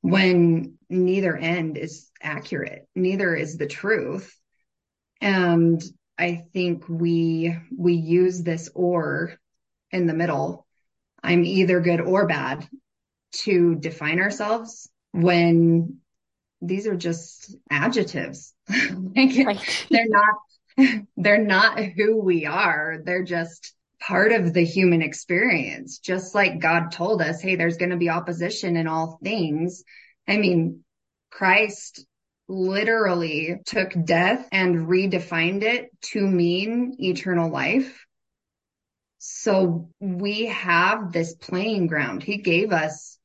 when 0.00 0.78
neither 0.88 1.36
end 1.36 1.76
is 1.76 2.10
accurate. 2.22 2.86
Neither 2.94 3.34
is 3.34 3.56
the 3.56 3.66
truth. 3.66 4.34
And 5.20 5.82
I 6.18 6.44
think 6.52 6.88
we, 6.88 7.56
we 7.76 7.94
use 7.94 8.42
this 8.42 8.68
or 8.74 9.38
in 9.90 10.06
the 10.06 10.14
middle. 10.14 10.66
I'm 11.22 11.44
either 11.44 11.80
good 11.80 12.00
or 12.00 12.26
bad 12.26 12.68
to 13.32 13.74
define 13.74 14.20
ourselves 14.20 14.88
when 15.12 15.98
these 16.60 16.86
are 16.86 16.96
just 16.96 17.54
adjectives. 17.70 18.54
like, 18.68 19.46
right. 19.46 19.86
They're 19.90 20.06
not, 20.08 21.04
they're 21.16 21.44
not 21.44 21.80
who 21.80 22.20
we 22.20 22.46
are. 22.46 22.98
They're 23.04 23.24
just 23.24 23.74
part 24.00 24.32
of 24.32 24.52
the 24.52 24.64
human 24.64 25.02
experience. 25.02 25.98
Just 25.98 26.34
like 26.34 26.60
God 26.60 26.92
told 26.92 27.22
us, 27.22 27.40
Hey, 27.40 27.56
there's 27.56 27.76
going 27.76 27.90
to 27.90 27.96
be 27.96 28.10
opposition 28.10 28.76
in 28.76 28.86
all 28.86 29.18
things. 29.22 29.84
I 30.26 30.36
mean, 30.36 30.84
Christ 31.30 32.04
literally 32.48 33.60
took 33.66 33.92
death 34.04 34.48
and 34.52 34.88
redefined 34.88 35.62
it 35.62 35.90
to 36.00 36.26
mean 36.26 36.96
eternal 36.98 37.50
life. 37.50 38.04
So 39.18 39.90
we 40.00 40.46
have 40.46 41.12
this 41.12 41.34
playing 41.34 41.88
ground. 41.88 42.22
He 42.22 42.38
gave 42.38 42.72
us 42.72 43.18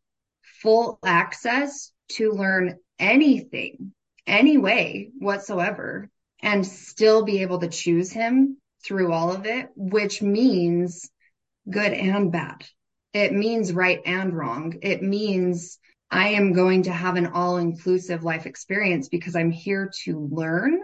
full 0.61 0.99
access 1.05 1.91
to 2.13 2.31
learn 2.31 2.77
anything, 2.99 3.93
any 4.27 4.57
way 4.57 5.11
whatsoever, 5.19 6.09
and 6.41 6.65
still 6.65 7.23
be 7.23 7.41
able 7.41 7.59
to 7.59 7.69
choose 7.69 8.11
him 8.11 8.57
through 8.85 9.11
all 9.11 9.31
of 9.31 9.45
it, 9.45 9.69
which 9.75 10.21
means 10.21 11.09
good 11.69 11.93
and 11.93 12.31
bad. 12.31 12.65
It 13.13 13.33
means 13.33 13.71
right 13.71 14.01
and 14.05 14.35
wrong. 14.35 14.75
It 14.81 15.01
means 15.01 15.77
I 16.09 16.29
am 16.29 16.53
going 16.53 16.83
to 16.83 16.91
have 16.91 17.15
an 17.15 17.27
all 17.27 17.57
inclusive 17.57 18.23
life 18.23 18.45
experience 18.45 19.09
because 19.09 19.35
I'm 19.35 19.51
here 19.51 19.91
to 20.03 20.29
learn. 20.31 20.79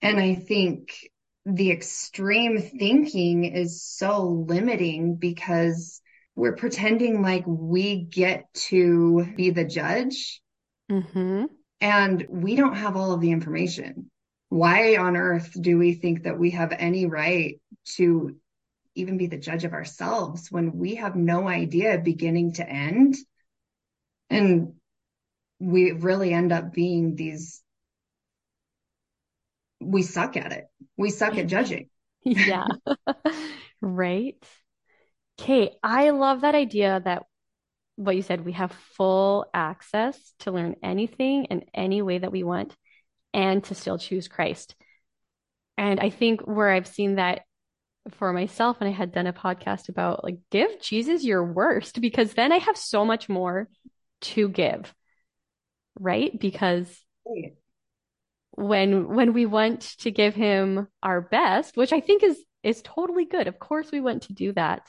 And 0.00 0.18
I 0.18 0.34
think 0.34 0.94
the 1.46 1.70
extreme 1.70 2.58
thinking 2.58 3.44
is 3.44 3.82
so 3.82 4.44
limiting 4.48 5.16
because 5.16 6.00
we're 6.34 6.56
pretending 6.56 7.22
like 7.22 7.44
we 7.46 8.02
get 8.02 8.52
to 8.54 9.26
be 9.36 9.50
the 9.50 9.64
judge. 9.64 10.40
Mm-hmm. 10.90 11.46
And 11.80 12.26
we 12.28 12.54
don't 12.54 12.76
have 12.76 12.96
all 12.96 13.12
of 13.12 13.20
the 13.20 13.32
information. 13.32 14.10
Why 14.52 14.98
on 14.98 15.16
earth 15.16 15.56
do 15.58 15.78
we 15.78 15.94
think 15.94 16.24
that 16.24 16.38
we 16.38 16.50
have 16.50 16.72
any 16.72 17.06
right 17.06 17.58
to 17.96 18.36
even 18.94 19.16
be 19.16 19.26
the 19.26 19.38
judge 19.38 19.64
of 19.64 19.72
ourselves 19.72 20.52
when 20.52 20.76
we 20.76 20.96
have 20.96 21.16
no 21.16 21.48
idea 21.48 21.96
beginning 21.96 22.52
to 22.54 22.68
end? 22.68 23.16
And 24.28 24.74
we 25.58 25.92
really 25.92 26.34
end 26.34 26.52
up 26.52 26.70
being 26.70 27.16
these, 27.16 27.62
we 29.80 30.02
suck 30.02 30.36
at 30.36 30.52
it. 30.52 30.66
We 30.98 31.08
suck 31.08 31.38
at 31.38 31.46
judging. 31.46 31.88
yeah. 32.22 32.66
right. 33.80 34.36
Okay. 35.40 35.70
I 35.82 36.10
love 36.10 36.42
that 36.42 36.54
idea 36.54 37.00
that 37.02 37.22
what 37.96 38.16
you 38.16 38.22
said, 38.22 38.44
we 38.44 38.52
have 38.52 38.72
full 38.72 39.46
access 39.54 40.34
to 40.40 40.52
learn 40.52 40.76
anything 40.82 41.46
in 41.46 41.64
any 41.72 42.02
way 42.02 42.18
that 42.18 42.32
we 42.32 42.42
want 42.42 42.76
and 43.32 43.62
to 43.64 43.74
still 43.74 43.98
choose 43.98 44.28
Christ. 44.28 44.74
And 45.78 46.00
I 46.00 46.10
think 46.10 46.42
where 46.42 46.70
I've 46.70 46.86
seen 46.86 47.16
that 47.16 47.42
for 48.10 48.32
myself, 48.32 48.78
and 48.80 48.88
I 48.88 48.92
had 48.92 49.12
done 49.12 49.26
a 49.26 49.32
podcast 49.32 49.88
about 49.88 50.24
like, 50.24 50.38
give 50.50 50.80
Jesus 50.80 51.24
your 51.24 51.44
worst, 51.44 52.00
because 52.00 52.34
then 52.34 52.52
I 52.52 52.58
have 52.58 52.76
so 52.76 53.04
much 53.04 53.28
more 53.28 53.68
to 54.22 54.48
give 54.48 54.92
right? 55.98 56.38
Because 56.38 57.04
when 58.52 59.14
when 59.14 59.32
we 59.32 59.46
want 59.46 59.80
to 59.98 60.10
give 60.10 60.34
him 60.34 60.86
our 61.02 61.22
best 61.22 61.74
which 61.74 61.90
i 61.90 62.00
think 62.00 62.22
is 62.22 62.38
is 62.62 62.82
totally 62.82 63.24
good. 63.24 63.48
Of 63.48 63.58
course 63.58 63.90
we 63.90 64.00
want 64.00 64.24
to 64.24 64.34
do 64.34 64.52
that. 64.52 64.86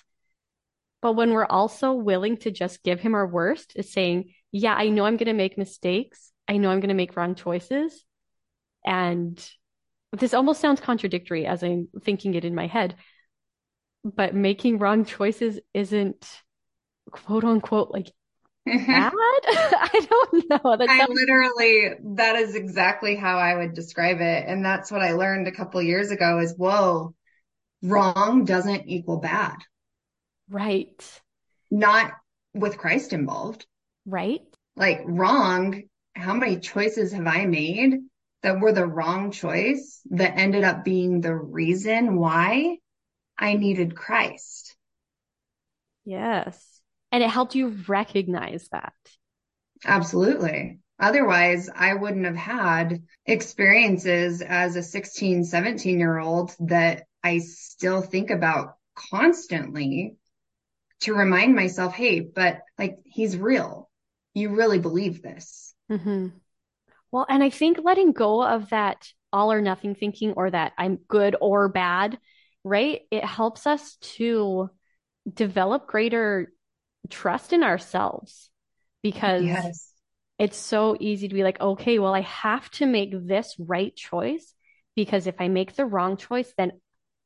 But 1.01 1.13
when 1.13 1.31
we're 1.31 1.45
also 1.45 1.93
willing 1.93 2.37
to 2.37 2.51
just 2.51 2.83
give 2.83 2.99
him 2.99 3.15
our 3.15 3.25
worst 3.25 3.73
is 3.75 3.91
saying 3.91 4.33
yeah 4.51 4.75
i 4.75 4.89
know 4.89 5.05
i'm 5.05 5.17
going 5.17 5.27
to 5.27 5.33
make 5.33 5.57
mistakes. 5.57 6.31
I 6.47 6.57
know 6.57 6.69
i'm 6.69 6.81
going 6.81 6.89
to 6.89 6.95
make 6.95 7.15
wrong 7.15 7.35
choices 7.35 8.03
and 8.85 9.49
this 10.11 10.33
almost 10.33 10.61
sounds 10.61 10.79
contradictory 10.79 11.45
as 11.45 11.63
i'm 11.63 11.87
thinking 12.01 12.33
it 12.35 12.45
in 12.45 12.55
my 12.55 12.67
head 12.67 12.95
but 14.03 14.35
making 14.35 14.77
wrong 14.77 15.05
choices 15.05 15.59
isn't 15.73 16.41
quote 17.11 17.43
unquote 17.43 17.91
like 17.91 18.11
bad? 18.65 19.11
I 19.45 20.07
don't 20.09 20.49
know. 20.49 20.77
That 20.77 20.89
I 20.89 21.05
literally, 21.09 21.95
that 22.15 22.37
is 22.37 22.55
exactly 22.55 23.15
how 23.15 23.37
I 23.37 23.57
would 23.57 23.73
describe 23.73 24.21
it. 24.21 24.45
And 24.47 24.63
that's 24.63 24.89
what 24.89 25.01
I 25.01 25.13
learned 25.13 25.47
a 25.47 25.51
couple 25.51 25.81
years 25.81 26.11
ago 26.11 26.39
is, 26.39 26.55
whoa, 26.55 27.13
wrong 27.81 28.45
doesn't 28.45 28.87
equal 28.87 29.17
bad. 29.17 29.57
Right. 30.49 31.21
Not 31.69 32.13
with 32.53 32.77
Christ 32.77 33.11
involved. 33.11 33.65
Right. 34.05 34.41
Like 34.77 35.01
wrong, 35.05 35.83
how 36.15 36.33
many 36.33 36.59
choices 36.59 37.11
have 37.11 37.27
I 37.27 37.45
made 37.45 37.99
that 38.43 38.59
were 38.59 38.73
the 38.73 38.85
wrong 38.85 39.31
choice 39.31 40.01
that 40.11 40.37
ended 40.37 40.63
up 40.63 40.83
being 40.83 41.21
the 41.21 41.35
reason 41.35 42.17
why 42.17 42.77
I 43.37 43.55
needed 43.55 43.95
Christ? 43.95 44.75
Yes. 46.05 46.61
And 47.11 47.23
it 47.23 47.29
helped 47.29 47.55
you 47.55 47.75
recognize 47.87 48.67
that. 48.71 48.93
Absolutely. 49.85 50.79
Otherwise, 50.99 51.69
I 51.73 51.95
wouldn't 51.95 52.25
have 52.25 52.35
had 52.35 53.03
experiences 53.25 54.41
as 54.41 54.75
a 54.75 54.83
16, 54.83 55.43
17 55.43 55.99
year 55.99 56.19
old 56.19 56.55
that 56.59 57.03
I 57.23 57.39
still 57.39 58.01
think 58.01 58.29
about 58.29 58.75
constantly 58.95 60.15
to 61.01 61.13
remind 61.13 61.55
myself, 61.55 61.93
hey, 61.93 62.19
but 62.19 62.59
like 62.77 62.97
he's 63.05 63.37
real. 63.37 63.89
You 64.33 64.49
really 64.49 64.79
believe 64.79 65.21
this. 65.21 65.73
Mm-hmm. 65.91 66.27
Well, 67.13 67.27
and 67.29 67.43
I 67.43 67.51
think 67.51 67.79
letting 67.83 68.13
go 68.13 68.43
of 68.43 68.71
that 68.71 69.07
all 69.31 69.53
or 69.53 69.61
nothing 69.61 69.95
thinking 69.95 70.33
or 70.33 70.51
that 70.51 70.73
I'm 70.79 70.97
good 71.07 71.37
or 71.39 71.69
bad, 71.69 72.19
right? 72.65 73.03
It 73.11 73.23
helps 73.23 73.67
us 73.67 73.97
to 74.17 74.71
develop 75.31 75.87
greater 75.87 76.53
trust 77.09 77.53
in 77.53 77.63
ourselves 77.63 78.51
because 79.03 79.43
Yes. 79.45 79.93
it's 80.39 80.57
so 80.57 80.97
easy 80.99 81.27
to 81.29 81.35
be 81.35 81.43
like, 81.43 81.61
okay, 81.61 81.99
well, 81.99 82.15
I 82.15 82.21
have 82.21 82.71
to 82.73 82.87
make 82.87 83.11
this 83.13 83.55
right 83.59 83.95
choice 83.95 84.53
because 84.95 85.27
if 85.27 85.35
I 85.39 85.49
make 85.49 85.75
the 85.75 85.85
wrong 85.85 86.17
choice, 86.17 86.53
then 86.57 86.73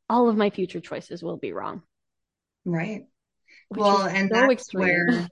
all 0.10 0.29
of 0.29 0.38
my 0.38 0.50
future 0.50 0.82
choices 0.82 1.24
will 1.24 1.38
be 1.38 1.53
wrong, 1.53 1.84
Right. 2.65 3.08
which 3.70 3.86
Well, 3.86 4.01
and 4.03 4.32
so 4.32 4.36
that's 4.36 4.51
extreme. 4.51 5.08
where 5.12 5.29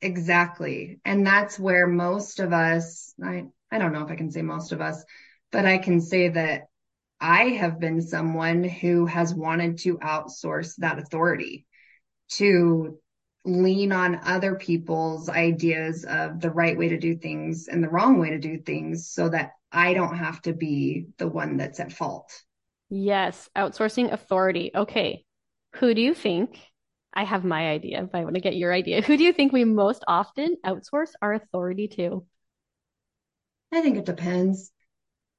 exactly. 0.00 1.00
And 1.04 1.26
that's 1.26 1.58
where 1.58 1.86
most 1.86 2.40
of 2.40 2.52
us, 2.52 3.14
I, 3.22 3.46
I 3.70 3.78
don't 3.78 3.92
know 3.92 4.04
if 4.04 4.10
I 4.10 4.16
can 4.16 4.30
say 4.30 4.42
most 4.42 4.72
of 4.72 4.80
us, 4.80 5.04
but 5.52 5.66
I 5.66 5.78
can 5.78 6.00
say 6.00 6.28
that 6.28 6.62
I 7.20 7.44
have 7.50 7.80
been 7.80 8.00
someone 8.00 8.62
who 8.64 9.06
has 9.06 9.34
wanted 9.34 9.78
to 9.78 9.98
outsource 9.98 10.76
that 10.78 10.98
authority 10.98 11.66
to 12.32 12.98
lean 13.44 13.92
on 13.92 14.20
other 14.24 14.56
people's 14.56 15.28
ideas 15.28 16.04
of 16.04 16.40
the 16.40 16.50
right 16.50 16.76
way 16.76 16.88
to 16.88 16.98
do 16.98 17.16
things 17.16 17.68
and 17.68 17.82
the 17.82 17.88
wrong 17.88 18.18
way 18.18 18.30
to 18.30 18.38
do 18.38 18.58
things 18.58 19.08
so 19.08 19.28
that 19.28 19.52
I 19.72 19.94
don't 19.94 20.16
have 20.16 20.40
to 20.42 20.52
be 20.52 21.06
the 21.18 21.28
one 21.28 21.56
that's 21.56 21.80
at 21.80 21.92
fault. 21.92 22.42
Yes, 22.90 23.48
outsourcing 23.56 24.12
authority. 24.12 24.70
Okay, 24.74 25.24
who 25.76 25.94
do 25.94 26.00
you 26.00 26.14
think? 26.14 26.60
I 27.14 27.24
have 27.24 27.44
my 27.44 27.68
idea, 27.70 28.08
but 28.10 28.18
I 28.18 28.24
want 28.24 28.36
to 28.36 28.40
get 28.40 28.56
your 28.56 28.72
idea. 28.72 29.02
Who 29.02 29.16
do 29.16 29.24
you 29.24 29.32
think 29.32 29.52
we 29.52 29.64
most 29.64 30.04
often 30.08 30.56
outsource 30.64 31.12
our 31.22 31.34
authority 31.34 31.88
to? 31.88 32.24
I 33.72 33.80
think 33.82 33.96
it 33.98 34.06
depends. 34.06 34.70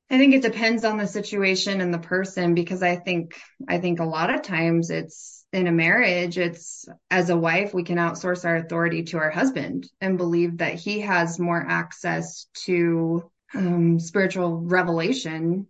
I 0.10 0.18
think 0.18 0.36
it 0.36 0.44
depends 0.44 0.86
on 0.86 0.98
the 0.98 1.08
situation 1.08 1.82
and 1.82 1.94
the 1.94 2.00
person 2.00 2.56
because 2.56 2.84
I 2.84 2.98
think 2.98 3.40
I 3.68 3.80
think 3.80 4.00
a 4.00 4.06
lot 4.06 4.34
of 4.34 4.44
times 4.44 4.90
it's 4.92 5.46
in 5.54 5.68
a 5.68 5.72
marriage, 5.72 6.38
it's 6.38 6.88
as 7.12 7.30
a 7.30 7.38
wife, 7.38 7.74
we 7.74 7.84
can 7.84 7.98
outsource 7.98 8.46
our 8.46 8.58
authority 8.58 9.04
to 9.06 9.18
our 9.20 9.32
husband 9.32 9.90
and 10.02 10.18
believe 10.18 10.60
that 10.60 10.76
he 10.76 11.02
has 11.02 11.40
more 11.40 11.66
access 11.68 12.48
to 12.66 13.32
um, 13.56 14.00
spiritual 14.00 14.58
revelation 14.60 15.68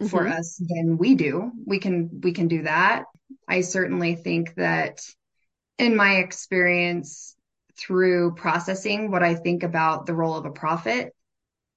for 0.00 0.26
Mm-hmm. 0.26 0.28
us 0.28 0.56
than 0.60 0.98
we 0.98 1.14
do. 1.14 1.52
We 1.66 1.78
can 1.78 2.20
we 2.22 2.32
can 2.32 2.48
do 2.48 2.62
that. 2.62 3.04
I 3.48 3.62
certainly 3.62 4.16
think 4.16 4.54
that 4.56 5.00
in 5.78 5.96
my 5.96 6.16
experience 6.16 7.36
through 7.76 8.34
processing 8.34 9.10
what 9.10 9.22
I 9.22 9.34
think 9.34 9.62
about 9.62 10.06
the 10.06 10.14
role 10.14 10.36
of 10.36 10.46
a 10.46 10.50
prophet 10.50 11.12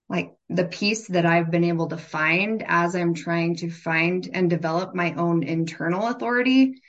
like 0.10 0.34
the 0.50 0.66
piece 0.66 1.08
that 1.08 1.25
I've 1.25 1.51
been 1.51 1.66
able 1.66 1.88
to 1.88 1.98
find 1.98 2.63
as 2.66 2.96
I'm 2.96 3.13
trying 3.13 3.58
to 3.58 3.70
find 3.70 4.30
and 4.32 4.50
develop 4.50 4.96
my 4.96 5.13
own 5.13 5.44
internal 5.44 6.08
authority 6.08 6.82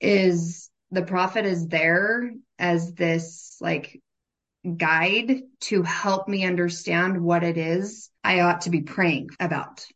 is 0.00 0.70
the 0.90 1.02
prophet 1.02 1.44
is 1.44 1.68
there 1.68 2.32
as 2.58 2.94
this 2.94 3.56
like 3.60 4.00
guide 4.76 5.42
to 5.60 5.82
help 5.82 6.28
me 6.28 6.46
understand 6.46 7.20
what 7.20 7.44
it 7.44 7.58
is 7.58 8.10
I 8.22 8.40
ought 8.40 8.62
to 8.62 8.70
be 8.70 8.80
praying 8.80 9.28
about, 9.38 9.86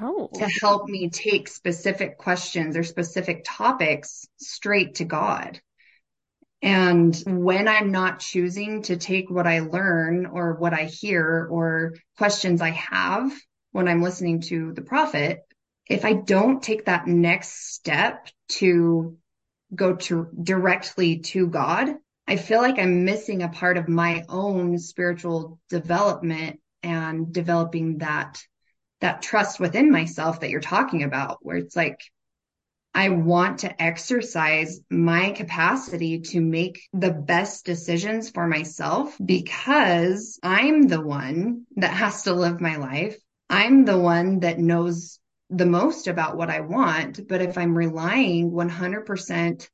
oh. 0.00 0.28
to 0.34 0.44
Oh, 0.44 0.48
help 0.60 0.88
me 0.88 1.08
take 1.08 1.48
specific 1.48 2.18
questions 2.18 2.76
or 2.76 2.82
specific 2.82 3.42
topics 3.46 4.26
straight 4.36 4.96
to 4.96 5.04
God. 5.04 5.60
And 6.66 7.16
when 7.28 7.68
I'm 7.68 7.92
not 7.92 8.18
choosing 8.18 8.82
to 8.82 8.96
take 8.96 9.30
what 9.30 9.46
I 9.46 9.60
learn 9.60 10.26
or 10.26 10.54
what 10.54 10.74
I 10.74 10.86
hear 10.86 11.46
or 11.48 11.94
questions 12.18 12.60
I 12.60 12.70
have 12.70 13.30
when 13.70 13.86
I'm 13.86 14.02
listening 14.02 14.40
to 14.48 14.72
the 14.72 14.82
prophet, 14.82 15.44
if 15.88 16.04
I 16.04 16.14
don't 16.14 16.60
take 16.60 16.86
that 16.86 17.06
next 17.06 17.72
step 17.72 18.26
to 18.58 19.16
go 19.72 19.94
to 19.94 20.26
directly 20.42 21.18
to 21.18 21.46
God, 21.46 21.94
I 22.26 22.34
feel 22.34 22.60
like 22.60 22.80
I'm 22.80 23.04
missing 23.04 23.44
a 23.44 23.48
part 23.48 23.76
of 23.76 23.86
my 23.86 24.24
own 24.28 24.76
spiritual 24.80 25.60
development 25.68 26.58
and 26.82 27.32
developing 27.32 27.98
that 27.98 28.42
that 29.00 29.22
trust 29.22 29.60
within 29.60 29.92
myself 29.92 30.40
that 30.40 30.50
you're 30.50 30.60
talking 30.60 31.04
about 31.04 31.38
where 31.42 31.58
it's 31.58 31.76
like 31.76 32.00
I 32.96 33.10
want 33.10 33.60
to 33.60 33.82
exercise 33.82 34.80
my 34.90 35.30
capacity 35.30 36.20
to 36.32 36.40
make 36.40 36.80
the 36.92 37.12
best 37.12 37.64
decisions 37.64 38.30
for 38.30 38.48
myself 38.48 39.16
because 39.24 40.40
I'm 40.42 40.82
the 40.88 41.00
one 41.00 41.66
that 41.76 41.92
has 41.92 42.24
to 42.24 42.34
live 42.34 42.60
my 42.60 42.76
life. 42.76 43.16
I'm 43.50 43.84
the 43.84 43.98
one 43.98 44.40
that 44.40 44.58
knows 44.58 45.20
the 45.50 45.66
most 45.66 46.08
about 46.08 46.36
what 46.36 46.50
I 46.50 46.62
want. 46.62 47.28
But 47.28 47.42
if 47.42 47.58
I'm 47.58 47.76
relying 47.78 48.50
100% 48.50 49.70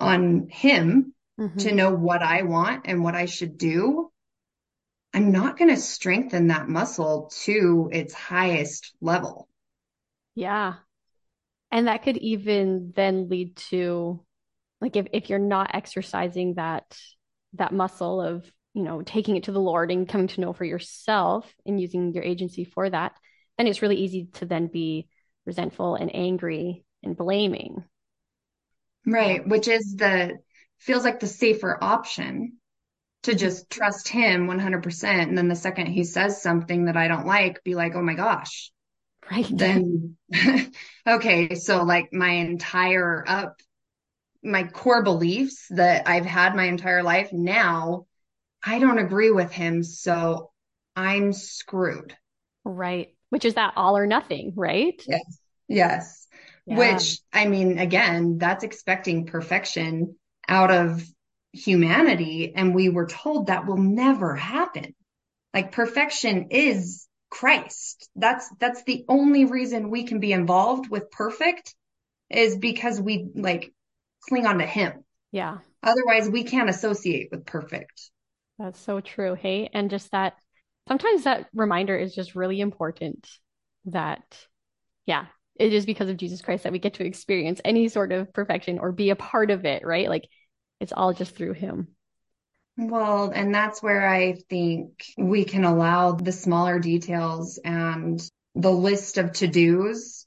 on 0.00 0.48
Him 0.50 1.14
to 1.58 1.72
hmm 1.72 1.74
know 1.74 1.94
what 1.94 2.22
I 2.22 2.42
want 2.42 2.86
and 2.86 3.04
what 3.04 3.14
I 3.14 3.26
should 3.26 3.58
do, 3.58 4.10
I'm 5.12 5.32
not 5.32 5.58
going 5.58 5.68
to 5.70 5.76
strengthen 5.80 6.46
that 6.46 6.68
muscle 6.68 7.30
to 7.44 7.90
its 7.92 8.14
highest 8.14 8.94
level. 9.02 9.46
yeah. 10.34 10.78
And 11.70 11.86
that 11.86 12.02
could 12.02 12.16
even 12.16 12.92
then 12.94 13.28
lead 13.28 13.56
to 13.70 14.24
like 14.80 14.96
if, 14.96 15.06
if 15.12 15.28
you're 15.28 15.38
not 15.38 15.74
exercising 15.74 16.54
that 16.54 16.96
that 17.54 17.72
muscle 17.72 18.20
of, 18.20 18.50
you 18.74 18.82
know, 18.82 19.02
taking 19.02 19.36
it 19.36 19.44
to 19.44 19.52
the 19.52 19.60
Lord 19.60 19.90
and 19.90 20.08
coming 20.08 20.28
to 20.28 20.40
know 20.40 20.52
for 20.52 20.64
yourself 20.64 21.52
and 21.66 21.80
using 21.80 22.12
your 22.12 22.22
agency 22.22 22.64
for 22.64 22.88
that, 22.88 23.12
then 23.56 23.66
it's 23.66 23.82
really 23.82 23.96
easy 23.96 24.28
to 24.34 24.46
then 24.46 24.68
be 24.68 25.08
resentful 25.46 25.94
and 25.94 26.14
angry 26.14 26.84
and 27.02 27.16
blaming. 27.16 27.84
Right. 29.06 29.46
Which 29.46 29.66
is 29.66 29.96
the, 29.96 30.38
feels 30.78 31.04
like 31.04 31.20
the 31.20 31.26
safer 31.26 31.76
option 31.82 32.58
to 33.24 33.30
mm-hmm. 33.32 33.38
just 33.38 33.70
trust 33.70 34.08
him 34.08 34.46
100%. 34.46 35.04
And 35.04 35.36
then 35.36 35.48
the 35.48 35.56
second 35.56 35.86
he 35.86 36.04
says 36.04 36.42
something 36.42 36.84
that 36.84 36.96
I 36.96 37.08
don't 37.08 37.26
like, 37.26 37.64
be 37.64 37.74
like, 37.74 37.94
oh 37.94 38.02
my 38.02 38.14
gosh, 38.14 38.70
Right. 39.30 39.46
then, 39.50 40.16
okay. 41.06 41.54
So 41.54 41.84
like 41.84 42.12
my 42.12 42.30
entire 42.30 43.24
up, 43.26 43.60
my 44.42 44.64
core 44.64 45.02
beliefs 45.02 45.66
that 45.70 46.08
I've 46.08 46.26
had 46.26 46.54
my 46.54 46.64
entire 46.64 47.02
life 47.02 47.32
now, 47.32 48.06
I 48.64 48.78
don't 48.78 48.98
agree 48.98 49.30
with 49.30 49.52
him. 49.52 49.82
So 49.82 50.50
I'm 50.96 51.32
screwed. 51.32 52.16
Right. 52.64 53.14
Which 53.30 53.44
is 53.44 53.54
that 53.54 53.74
all 53.76 53.96
or 53.96 54.06
nothing, 54.06 54.52
right? 54.56 55.02
Yes. 55.06 55.38
Yes. 55.68 56.26
Yeah. 56.66 56.78
Which, 56.78 57.18
I 57.32 57.46
mean, 57.46 57.78
again, 57.78 58.38
that's 58.38 58.64
expecting 58.64 59.26
perfection 59.26 60.16
out 60.46 60.70
of 60.70 61.04
humanity. 61.52 62.52
And 62.54 62.74
we 62.74 62.88
were 62.88 63.06
told 63.06 63.46
that 63.46 63.66
will 63.66 63.78
never 63.78 64.34
happen. 64.34 64.94
Like 65.52 65.72
perfection 65.72 66.48
is 66.50 67.07
Christ. 67.30 68.08
That's, 68.16 68.48
that's 68.58 68.82
the 68.84 69.04
only 69.08 69.44
reason 69.44 69.90
we 69.90 70.04
can 70.04 70.20
be 70.20 70.32
involved 70.32 70.90
with 70.90 71.10
perfect 71.10 71.74
is 72.30 72.56
because 72.56 73.00
we 73.00 73.28
like 73.34 73.72
cling 74.28 74.46
on 74.46 74.58
to 74.58 74.66
him. 74.66 75.04
Yeah. 75.32 75.58
Otherwise, 75.82 76.28
we 76.28 76.44
can't 76.44 76.70
associate 76.70 77.28
with 77.30 77.46
perfect. 77.46 78.10
That's 78.58 78.80
so 78.80 79.00
true. 79.00 79.34
Hey, 79.34 79.70
and 79.72 79.90
just 79.90 80.10
that 80.10 80.34
sometimes 80.88 81.24
that 81.24 81.46
reminder 81.54 81.96
is 81.96 82.14
just 82.14 82.34
really 82.34 82.60
important 82.60 83.28
that, 83.84 84.38
yeah, 85.06 85.26
it 85.54 85.72
is 85.72 85.86
because 85.86 86.08
of 86.08 86.16
Jesus 86.16 86.40
Christ 86.40 86.64
that 86.64 86.72
we 86.72 86.78
get 86.78 86.94
to 86.94 87.04
experience 87.04 87.60
any 87.64 87.88
sort 87.88 88.12
of 88.12 88.32
perfection 88.32 88.78
or 88.78 88.92
be 88.92 89.10
a 89.10 89.16
part 89.16 89.50
of 89.50 89.64
it, 89.64 89.84
right? 89.84 90.08
Like 90.08 90.28
it's 90.80 90.92
all 90.92 91.12
just 91.12 91.34
through 91.34 91.54
him. 91.54 91.88
Well, 92.80 93.32
and 93.34 93.52
that's 93.52 93.82
where 93.82 94.08
I 94.08 94.34
think 94.48 95.04
we 95.16 95.44
can 95.44 95.64
allow 95.64 96.12
the 96.12 96.30
smaller 96.30 96.78
details 96.78 97.58
and 97.64 98.22
the 98.54 98.70
list 98.70 99.18
of 99.18 99.32
to-dos 99.32 100.26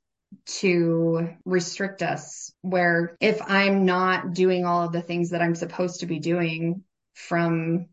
to 0.59 1.29
restrict 1.45 2.01
us. 2.01 2.51
Where 2.61 3.15
if 3.21 3.41
I'm 3.41 3.85
not 3.85 4.33
doing 4.33 4.65
all 4.65 4.83
of 4.83 4.91
the 4.91 5.01
things 5.01 5.29
that 5.29 5.41
I'm 5.41 5.55
supposed 5.55 6.01
to 6.01 6.07
be 6.07 6.19
doing 6.19 6.83
from 7.13 7.85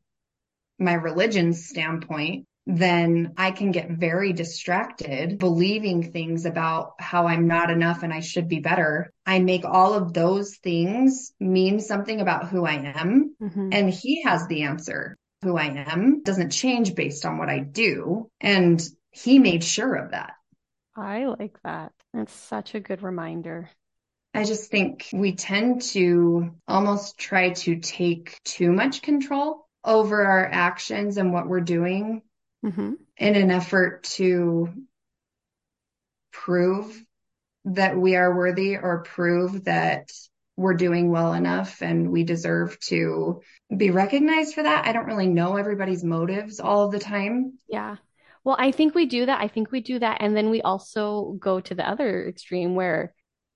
my 0.76 0.94
religion 0.94 1.52
standpoint, 1.52 2.47
then 2.68 3.32
I 3.38 3.50
can 3.50 3.70
get 3.72 3.90
very 3.90 4.34
distracted 4.34 5.38
believing 5.38 6.12
things 6.12 6.44
about 6.44 6.92
how 7.00 7.26
I'm 7.26 7.48
not 7.48 7.70
enough 7.70 8.02
and 8.02 8.12
I 8.12 8.20
should 8.20 8.46
be 8.46 8.60
better. 8.60 9.10
I 9.24 9.38
make 9.38 9.64
all 9.64 9.94
of 9.94 10.12
those 10.12 10.56
things 10.56 11.32
mean 11.40 11.80
something 11.80 12.20
about 12.20 12.48
who 12.48 12.66
I 12.66 12.74
am. 12.74 13.34
hmm 13.40 13.70
And 13.72 13.88
he 13.90 14.22
has 14.22 14.46
the 14.46 14.62
answer. 14.64 15.16
Who 15.42 15.56
I 15.56 15.66
am 15.66 16.22
doesn't 16.24 16.50
change 16.50 16.94
based 16.94 17.24
on 17.24 17.38
what 17.38 17.48
I 17.48 17.60
do. 17.60 18.28
And 18.40 18.82
he 19.12 19.38
made 19.38 19.64
sure 19.64 19.94
of 19.94 20.10
that. 20.10 20.32
I 20.96 21.24
like 21.26 21.62
that. 21.62 21.92
That's 22.12 22.32
such 22.34 22.74
a 22.74 22.80
good 22.80 23.02
reminder. 23.02 23.70
I 24.34 24.44
just 24.44 24.70
think 24.70 25.08
we 25.12 25.34
tend 25.34 25.82
to 25.92 26.50
almost 26.66 27.18
try 27.18 27.50
to 27.50 27.76
take 27.80 28.38
too 28.44 28.72
much 28.72 29.02
control 29.02 29.66
over 29.84 30.24
our 30.24 30.44
actions 30.46 31.16
and 31.16 31.32
what 31.32 31.48
we're 31.48 31.60
doing 31.60 32.22
Mm-hmm. 32.64 32.94
in 33.16 33.36
an 33.36 33.50
effort 33.52 34.02
to 34.02 34.72
prove 36.32 37.00
that 37.66 37.96
we 37.96 38.16
are 38.16 38.36
worthy 38.36 38.76
or 38.76 39.04
prove 39.04 39.64
that 39.64 40.10
we're 40.56 40.74
doing 40.74 41.12
well 41.12 41.34
enough 41.34 41.82
and 41.82 42.10
we 42.10 42.24
deserve 42.24 42.80
to 42.80 43.42
be 43.74 43.90
recognized 43.90 44.54
for 44.54 44.64
that. 44.64 44.86
I 44.86 44.92
don't 44.92 45.06
really 45.06 45.28
know 45.28 45.56
everybody's 45.56 46.02
motives 46.02 46.58
all 46.58 46.84
of 46.84 46.90
the 46.90 46.98
time. 46.98 47.58
Yeah. 47.68 47.96
Well, 48.42 48.56
I 48.58 48.72
think 48.72 48.94
we 48.94 49.06
do 49.06 49.26
that. 49.26 49.40
I 49.40 49.46
think 49.46 49.70
we 49.70 49.80
do 49.80 50.00
that. 50.00 50.18
And 50.20 50.36
then 50.36 50.50
we 50.50 50.60
also 50.60 51.36
go 51.38 51.60
to 51.60 51.74
the 51.76 51.88
other 51.88 52.26
extreme 52.26 52.74
where, 52.74 53.14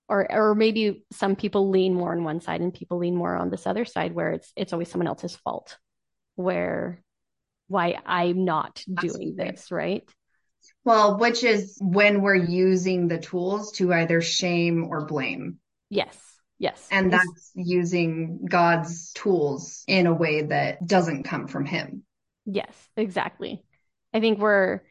or 0.08 0.30
or 0.30 0.54
maybe 0.54 1.04
some 1.12 1.34
people 1.34 1.70
lean 1.70 1.94
more 1.94 2.12
on 2.12 2.22
one 2.22 2.40
side 2.40 2.60
and 2.60 2.74
people 2.74 2.98
lean 2.98 3.16
more 3.16 3.34
on 3.34 3.50
this 3.50 3.66
other 3.66 3.84
side 3.84 4.14
where 4.14 4.32
it's 4.32 4.52
it's 4.54 4.72
always 4.72 4.90
someone 4.90 5.08
else's 5.08 5.34
fault, 5.34 5.78
where 6.36 7.02
why 7.72 7.98
I'm 8.06 8.44
not 8.44 8.82
doing 8.86 8.98
Absolutely. 8.98 9.50
this, 9.50 9.72
right? 9.72 10.08
Well, 10.84 11.18
which 11.18 11.42
is 11.42 11.78
when 11.80 12.22
we're 12.22 12.34
using 12.34 13.08
the 13.08 13.18
tools 13.18 13.72
to 13.72 13.92
either 13.92 14.20
shame 14.20 14.86
or 14.88 15.06
blame. 15.06 15.58
Yes. 15.90 16.18
Yes. 16.58 16.86
And 16.92 17.12
that's 17.12 17.50
using 17.54 18.46
God's 18.48 19.12
tools 19.14 19.82
in 19.88 20.06
a 20.06 20.14
way 20.14 20.42
that 20.42 20.86
doesn't 20.86 21.24
come 21.24 21.48
from 21.48 21.66
him. 21.66 22.04
Yes, 22.44 22.72
exactly. 22.96 23.64
I 24.14 24.20
think 24.20 24.38
we're 24.38 24.82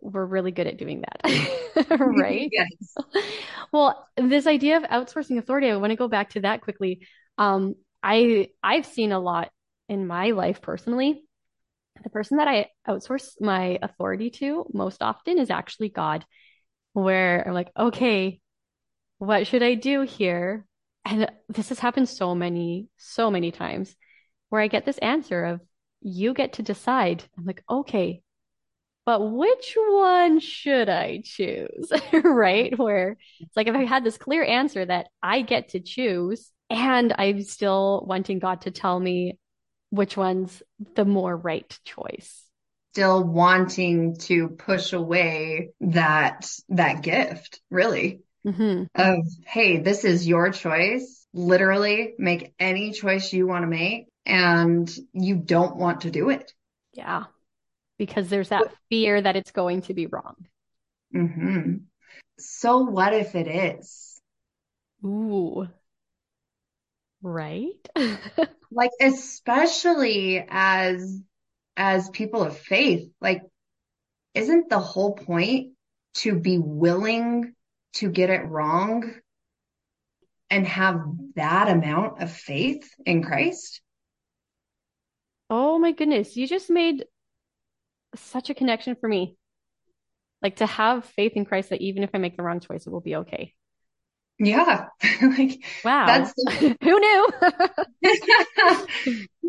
we're 0.00 0.26
really 0.26 0.50
good 0.50 0.66
at 0.66 0.78
doing 0.78 1.02
that, 1.02 1.90
right? 2.00 2.50
Yes. 2.50 2.94
Well, 3.72 4.06
this 4.16 4.46
idea 4.46 4.76
of 4.76 4.84
outsourcing 4.84 5.38
authority, 5.38 5.68
I 5.68 5.76
want 5.76 5.90
to 5.90 5.96
go 5.96 6.06
back 6.06 6.30
to 6.30 6.40
that 6.42 6.62
quickly. 6.62 7.06
Um, 7.36 7.74
I 8.02 8.50
I've 8.62 8.86
seen 8.86 9.10
a 9.10 9.18
lot 9.18 9.50
in 9.88 10.06
my 10.06 10.30
life 10.30 10.62
personally. 10.62 11.24
The 12.06 12.10
person 12.10 12.36
that 12.36 12.46
I 12.46 12.68
outsource 12.88 13.32
my 13.40 13.80
authority 13.82 14.30
to 14.38 14.64
most 14.72 15.02
often 15.02 15.40
is 15.40 15.50
actually 15.50 15.88
God, 15.88 16.24
where 16.92 17.42
I'm 17.44 17.52
like, 17.52 17.72
okay, 17.76 18.40
what 19.18 19.48
should 19.48 19.64
I 19.64 19.74
do 19.74 20.02
here? 20.02 20.64
And 21.04 21.28
this 21.48 21.70
has 21.70 21.80
happened 21.80 22.08
so 22.08 22.32
many, 22.32 22.86
so 22.96 23.28
many 23.28 23.50
times 23.50 23.96
where 24.50 24.60
I 24.60 24.68
get 24.68 24.84
this 24.84 24.98
answer 24.98 25.46
of, 25.46 25.60
you 26.00 26.32
get 26.32 26.52
to 26.52 26.62
decide. 26.62 27.24
I'm 27.36 27.44
like, 27.44 27.64
okay, 27.68 28.22
but 29.04 29.20
which 29.32 29.76
one 29.76 30.38
should 30.38 30.88
I 30.88 31.22
choose? 31.24 31.90
Right? 32.12 32.78
Where 32.78 33.16
it's 33.40 33.56
like 33.56 33.66
if 33.66 33.74
I 33.74 33.84
had 33.84 34.04
this 34.04 34.16
clear 34.16 34.44
answer 34.44 34.84
that 34.84 35.08
I 35.20 35.42
get 35.42 35.70
to 35.70 35.80
choose, 35.80 36.52
and 36.70 37.12
I'm 37.18 37.42
still 37.42 38.04
wanting 38.06 38.38
God 38.38 38.60
to 38.60 38.70
tell 38.70 39.00
me 39.00 39.40
which 39.90 40.16
one's 40.16 40.62
the 40.94 41.04
more 41.04 41.36
right 41.36 41.78
choice. 41.84 42.44
Still 42.92 43.24
wanting 43.24 44.16
to 44.16 44.48
push 44.48 44.94
away 44.94 45.70
that 45.80 46.48
that 46.70 47.02
gift, 47.02 47.60
really, 47.70 48.22
hmm 48.44 48.84
of 48.94 49.18
hey, 49.46 49.78
this 49.78 50.04
is 50.04 50.26
your 50.26 50.50
choice. 50.50 51.26
Literally 51.34 52.14
make 52.18 52.54
any 52.58 52.92
choice 52.92 53.32
you 53.32 53.46
want 53.46 53.64
to 53.64 53.68
make, 53.68 54.06
and 54.24 54.90
you 55.12 55.36
don't 55.36 55.76
want 55.76 56.02
to 56.02 56.10
do 56.10 56.30
it. 56.30 56.52
Yeah, 56.92 57.24
because 57.98 58.30
there's 58.30 58.50
that 58.50 58.72
fear 58.90 59.20
that 59.22 59.36
it's 59.36 59.52
going 59.52 59.82
to 59.82 59.94
be 59.94 60.06
wrong. 60.06 60.36
hmm 61.12 61.76
So 62.38 62.78
what 62.80 63.14
if 63.14 63.34
it 63.34 63.48
is? 63.48 64.20
Ooh, 65.04 65.66
right? 67.26 67.88
Like, 68.70 68.90
especially 69.00 70.44
as 70.48 71.22
as 71.76 72.10
people 72.10 72.42
of 72.42 72.58
faith, 72.58 73.08
like, 73.20 73.42
isn't 74.34 74.68
the 74.68 74.78
whole 74.78 75.14
point 75.14 75.72
to 76.14 76.38
be 76.38 76.58
willing 76.58 77.54
to 77.94 78.10
get 78.10 78.30
it 78.30 78.46
wrong 78.46 79.14
and 80.50 80.66
have 80.66 81.00
that 81.36 81.68
amount 81.68 82.22
of 82.22 82.32
faith 82.32 82.88
in 83.04 83.22
Christ? 83.22 83.80
Oh 85.48 85.78
my 85.78 85.92
goodness, 85.92 86.36
you 86.36 86.46
just 86.46 86.68
made 86.68 87.04
such 88.14 88.50
a 88.50 88.54
connection 88.54 88.96
for 88.96 89.08
me. 89.08 89.36
Like 90.42 90.56
to 90.56 90.66
have 90.66 91.04
faith 91.04 91.32
in 91.34 91.44
Christ 91.44 91.70
that 91.70 91.80
even 91.80 92.02
if 92.02 92.10
I 92.14 92.18
make 92.18 92.36
the 92.36 92.42
wrong 92.42 92.60
choice, 92.60 92.86
it 92.86 92.90
will 92.90 93.00
be 93.00 93.16
okay. 93.16 93.54
Yeah, 94.38 94.86
like 95.22 95.64
Wow. 95.82 96.06
that's 96.06 96.34
Who 96.60 96.76
knew? 96.82 97.28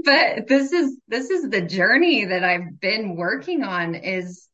but 0.03 0.47
this 0.47 0.71
is 0.71 0.97
this 1.07 1.29
is 1.29 1.49
the 1.49 1.61
journey 1.61 2.25
that 2.25 2.43
I've 2.43 2.79
been 2.79 3.15
working 3.15 3.63
on 3.63 3.95
is 3.95 4.47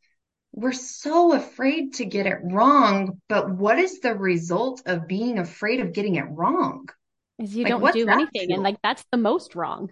we're 0.53 0.71
so 0.71 1.33
afraid 1.33 1.95
to 1.95 2.05
get 2.05 2.27
it 2.27 2.37
wrong, 2.43 3.19
but 3.27 3.49
what 3.49 3.79
is 3.79 3.99
the 3.99 4.15
result 4.15 4.83
of 4.85 5.07
being 5.07 5.39
afraid 5.39 5.79
of 5.79 5.93
getting 5.93 6.15
it 6.15 6.25
wrong? 6.29 6.87
Is 7.39 7.55
you 7.55 7.63
Like, 7.63 7.71
don't 7.73 7.93
do 7.93 8.07
anything. 8.07 8.51
And 8.51 8.63
like 8.63 8.81
that's 8.83 9.05
the 9.11 9.17
most 9.17 9.55
wrong. 9.55 9.91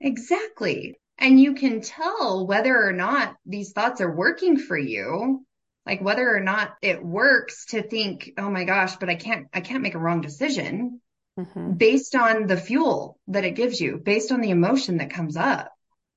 Exactly. 0.00 0.98
And 1.18 1.38
you 1.38 1.54
can 1.54 1.80
tell 1.80 2.46
whether 2.46 2.74
or 2.74 2.92
not 2.92 3.36
these 3.44 3.72
thoughts 3.72 4.00
are 4.00 4.14
working 4.14 4.56
for 4.56 4.78
you, 4.78 5.44
like 5.86 6.00
whether 6.00 6.34
or 6.34 6.40
not 6.40 6.76
it 6.82 7.04
works 7.04 7.66
to 7.66 7.82
think, 7.82 8.32
oh 8.38 8.50
my 8.50 8.64
gosh, 8.64 8.96
but 8.96 9.08
I 9.10 9.16
can't, 9.16 9.48
I 9.52 9.60
can't 9.60 9.82
make 9.82 9.94
a 9.94 9.98
wrong 9.98 10.20
decision 10.20 11.00
hmm 11.36 11.72
based 11.76 12.14
on 12.14 12.46
the 12.46 12.56
fuel 12.56 13.18
that 13.28 13.44
it 13.44 13.56
gives 13.56 13.80
you, 13.80 13.98
based 13.98 14.32
on 14.32 14.40
the 14.40 14.50
emotion 14.50 14.98
that 14.98 15.10
comes 15.10 15.36
up. 15.36 15.72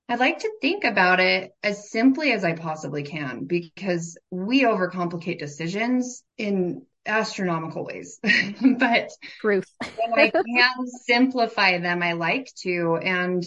I 0.09 0.15
like 0.15 0.39
to 0.39 0.51
think 0.61 0.83
about 0.83 1.19
it 1.19 1.51
as 1.63 1.89
simply 1.91 2.31
as 2.33 2.43
I 2.43 2.53
possibly 2.53 3.03
can 3.03 3.45
because 3.45 4.17
we 4.31 4.63
overcomplicate 4.63 5.39
decisions 5.39 6.23
in 6.37 6.85
astronomical 7.05 7.85
ways. 7.85 8.19
But 8.79 9.09
Truth. 9.39 9.69
when 9.95 10.13
I 10.15 10.31
can 10.45 10.87
simplify 10.87 11.79
them, 11.79 12.03
I 12.03 12.13
like 12.13 12.51
to. 12.63 12.97
And 12.97 13.43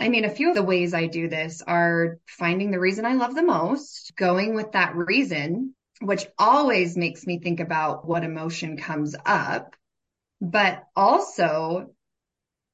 I 0.00 0.08
mean, 0.08 0.24
a 0.24 0.30
few 0.30 0.48
of 0.50 0.54
the 0.54 0.62
ways 0.62 0.94
I 0.94 1.06
do 1.06 1.28
this 1.28 1.60
are 1.62 2.18
finding 2.26 2.70
the 2.70 2.78
reason 2.78 3.04
I 3.04 3.14
love 3.14 3.34
the 3.34 3.42
most, 3.42 4.12
going 4.16 4.54
with 4.54 4.72
that 4.72 4.94
reason, 4.94 5.74
which 6.00 6.26
always 6.38 6.96
makes 6.96 7.26
me 7.26 7.40
think 7.40 7.58
about 7.58 8.06
what 8.06 8.22
emotion 8.22 8.76
comes 8.76 9.16
up, 9.26 9.74
but 10.40 10.84
also 10.94 11.90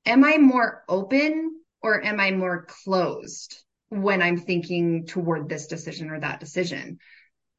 am 0.04 0.22
I 0.22 0.36
more 0.36 0.84
open 0.86 1.60
or 1.82 2.04
am 2.04 2.20
I 2.20 2.30
more 2.30 2.66
closed 2.66 3.62
when 3.88 4.20
I'm 4.20 4.38
thinking 4.38 5.06
toward 5.06 5.48
this 5.48 5.66
decision 5.66 6.10
or 6.10 6.20
that 6.20 6.40
decision? 6.40 6.98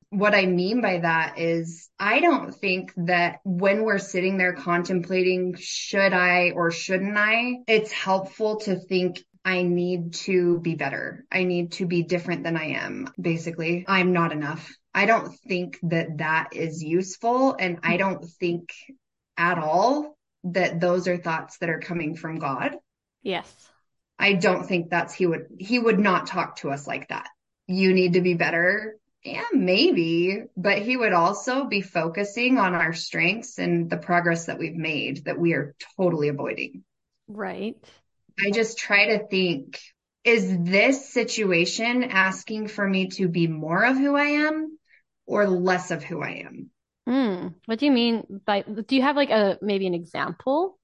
What 0.09 0.35
I 0.35 0.45
mean 0.45 0.81
by 0.81 0.99
that 0.99 1.39
is, 1.39 1.89
I 1.99 2.19
don't 2.19 2.53
think 2.53 2.93
that 2.97 3.39
when 3.43 3.83
we're 3.83 3.97
sitting 3.97 4.37
there 4.37 4.53
contemplating, 4.53 5.55
should 5.57 6.13
I 6.13 6.51
or 6.51 6.69
shouldn't 6.69 7.17
I, 7.17 7.63
it's 7.67 7.91
helpful 7.91 8.57
to 8.61 8.75
think 8.75 9.23
I 9.45 9.61
need 9.61 10.15
to 10.25 10.59
be 10.59 10.73
better. 10.73 11.23
I 11.31 11.43
need 11.43 11.73
to 11.73 11.85
be 11.85 12.01
different 12.01 12.43
than 12.43 12.57
I 12.57 12.71
am. 12.71 13.07
Basically, 13.21 13.85
I'm 13.87 14.11
not 14.11 14.31
enough. 14.31 14.75
I 14.91 15.05
don't 15.05 15.37
think 15.47 15.77
that 15.83 16.17
that 16.17 16.49
is 16.53 16.83
useful. 16.83 17.55
And 17.57 17.79
I 17.83 17.97
don't 17.97 18.25
think 18.25 18.73
at 19.37 19.59
all 19.59 20.17
that 20.45 20.79
those 20.79 21.07
are 21.07 21.17
thoughts 21.17 21.59
that 21.59 21.69
are 21.69 21.79
coming 21.79 22.15
from 22.15 22.39
God. 22.39 22.75
Yes. 23.21 23.53
I 24.17 24.33
don't 24.33 24.65
think 24.65 24.89
that's 24.89 25.13
he 25.13 25.27
would 25.27 25.47
he 25.59 25.77
would 25.77 25.99
not 25.99 26.25
talk 26.25 26.57
to 26.57 26.71
us 26.71 26.87
like 26.87 27.09
that. 27.09 27.27
You 27.67 27.93
need 27.93 28.13
to 28.13 28.21
be 28.21 28.33
better. 28.33 28.95
Yeah, 29.23 29.45
maybe, 29.51 30.43
but 30.55 30.79
he 30.79 30.95
would 30.95 31.13
also 31.13 31.65
be 31.65 31.81
focusing 31.81 32.59
on 32.59 32.75
our 32.75 32.93
strengths 32.93 33.57
and 33.57 33.89
the 33.89 33.97
progress 33.97 34.45
that 34.45 34.59
we've 34.59 34.75
made 34.75 35.25
that 35.25 35.39
we 35.39 35.53
are 35.53 35.75
totally 35.97 36.27
avoiding. 36.27 36.83
Right. 37.27 37.75
I 38.39 38.51
just 38.51 38.77
try 38.77 39.17
to 39.17 39.27
think, 39.27 39.79
is 40.23 40.57
this 40.63 41.09
situation 41.09 42.03
asking 42.03 42.67
for 42.67 42.87
me 42.87 43.07
to 43.09 43.27
be 43.27 43.47
more 43.47 43.83
of 43.85 43.97
who 43.97 44.15
I 44.15 44.47
am 44.47 44.77
or 45.25 45.47
less 45.47 45.91
of 45.91 46.03
who 46.03 46.21
I 46.21 46.43
am? 46.45 46.69
Hmm. 47.07 47.47
What 47.65 47.79
do 47.79 47.85
you 47.85 47.91
mean 47.91 48.41
by, 48.45 48.61
do 48.61 48.95
you 48.95 49.03
have 49.03 49.15
like 49.15 49.29
a 49.29 49.57
maybe 49.61 49.87
an 49.87 49.93
example? 49.93 50.77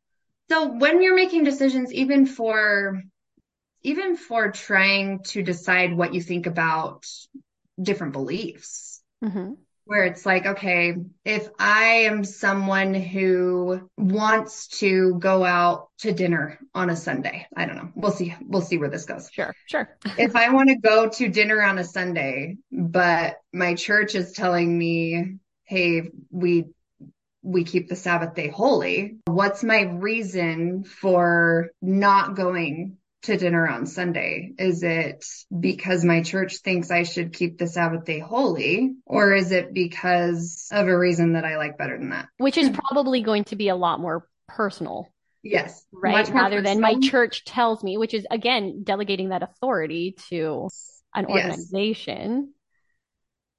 So 0.50 0.68
when 0.68 1.02
you're 1.02 1.16
making 1.16 1.44
decisions, 1.44 1.94
even 1.94 2.26
for 2.26 3.02
even 3.84 4.16
for 4.16 4.52
trying 4.52 5.24
to 5.24 5.42
decide 5.42 5.96
what 5.96 6.14
you 6.14 6.22
think 6.22 6.46
about 6.46 7.06
different 7.82 8.14
beliefs, 8.14 9.02
hmm 9.24 9.54
where 9.92 10.06
it's 10.06 10.26
like, 10.26 10.46
okay, 10.46 10.96
if 11.26 11.50
I 11.60 12.06
am 12.06 12.24
someone 12.24 12.94
who 12.94 13.90
wants 13.98 14.68
to 14.80 15.16
go 15.20 15.44
out 15.44 15.90
to 16.00 16.14
dinner 16.14 16.60
on 16.74 16.90
a 16.90 16.96
Sunday, 16.96 17.46
I 17.58 17.66
don't 17.66 17.76
know. 17.76 17.90
We'll 17.94 18.14
see. 18.14 18.34
We'll 18.42 18.62
see 18.62 18.78
where 18.78 18.88
this 18.88 19.04
goes. 19.04 19.30
Sure. 19.30 19.54
Sure. 19.66 19.90
If 20.18 20.38
I 20.38 20.54
want 20.54 20.70
to 20.70 20.78
go 20.78 21.10
to 21.10 21.28
dinner 21.28 21.62
on 21.62 21.78
a 21.78 21.84
Sunday, 21.84 22.56
but 22.72 23.36
my 23.52 23.76
church 23.76 24.16
is 24.16 24.32
telling 24.32 24.78
me, 24.78 25.40
hey, 25.66 26.04
we 26.30 26.68
we 27.44 27.66
keep 27.66 27.90
the 27.90 27.96
Sabbath 27.98 28.34
day 28.34 28.48
holy. 28.48 29.18
What's 29.26 29.62
my 29.62 29.82
reason 29.82 30.86
for 30.86 31.72
not 31.82 32.38
going 32.38 32.96
to 33.24 33.38
dinner 33.38 33.68
on 33.68 33.86
Sunday? 33.86 34.54
Is 34.58 34.84
it 34.84 35.24
because 35.58 36.04
my 36.04 36.24
church 36.24 36.58
thinks 36.58 36.92
I 36.92 37.04
should 37.04 37.34
keep 37.34 37.58
the 37.58 37.68
Sabbath 37.68 38.06
day 38.06 38.20
holy? 38.20 38.96
Or 39.06 39.34
is 39.34 39.52
it 39.52 39.74
because 39.74 40.68
of 40.72 40.88
a 40.88 40.98
reason 40.98 41.34
that 41.34 41.46
I 41.46 41.58
like 41.58 41.78
better 41.78 41.98
than 41.98 42.10
that? 42.10 42.28
Which 42.38 42.58
is 42.58 42.70
probably 42.70 43.22
going 43.22 43.44
to 43.46 43.56
be 43.56 43.70
a 43.70 43.76
lot 43.76 44.00
more 44.00 44.28
personal. 44.48 45.08
Yes. 45.44 45.86
Right. 45.92 46.28
Rather 46.30 46.62
than 46.62 46.82
my 46.82 46.96
church 46.96 47.46
tells 47.46 47.84
me, 47.84 47.98
which 47.98 48.14
is 48.14 48.26
again, 48.30 48.84
delegating 48.84 49.30
that 49.30 49.44
authority 49.44 50.16
to 50.30 50.70
an 51.16 51.26
organization. 51.26 52.54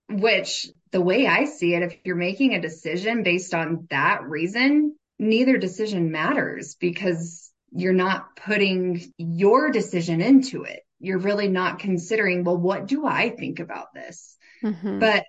Yes. 0.09 0.20
Which 0.20 0.68
the 0.90 1.01
way 1.01 1.27
I 1.27 1.44
see 1.44 1.75
it, 1.75 1.83
if 1.83 1.96
you're 2.05 2.16
making 2.16 2.55
a 2.55 2.61
decision 2.61 3.22
based 3.22 3.55
on 3.55 3.87
that 3.90 4.22
reason, 4.25 4.94
neither 5.18 5.57
decision 5.57 6.11
matters 6.11 6.75
because 6.75 7.51
you're 7.74 7.92
not 7.92 8.37
putting 8.37 9.12
your 9.16 9.70
decision 9.70 10.20
into 10.20 10.64
it. 10.64 10.80
You're 11.00 11.18
really 11.18 11.48
not 11.48 11.78
considering, 11.78 12.44
well, 12.44 12.56
what 12.56 12.87
do 12.87 13.06
I 13.06 13.30
think 13.30 13.61
about 13.61 13.92
this? 13.94 14.37
Mm-hmm. 14.62 14.98
But 14.98 15.24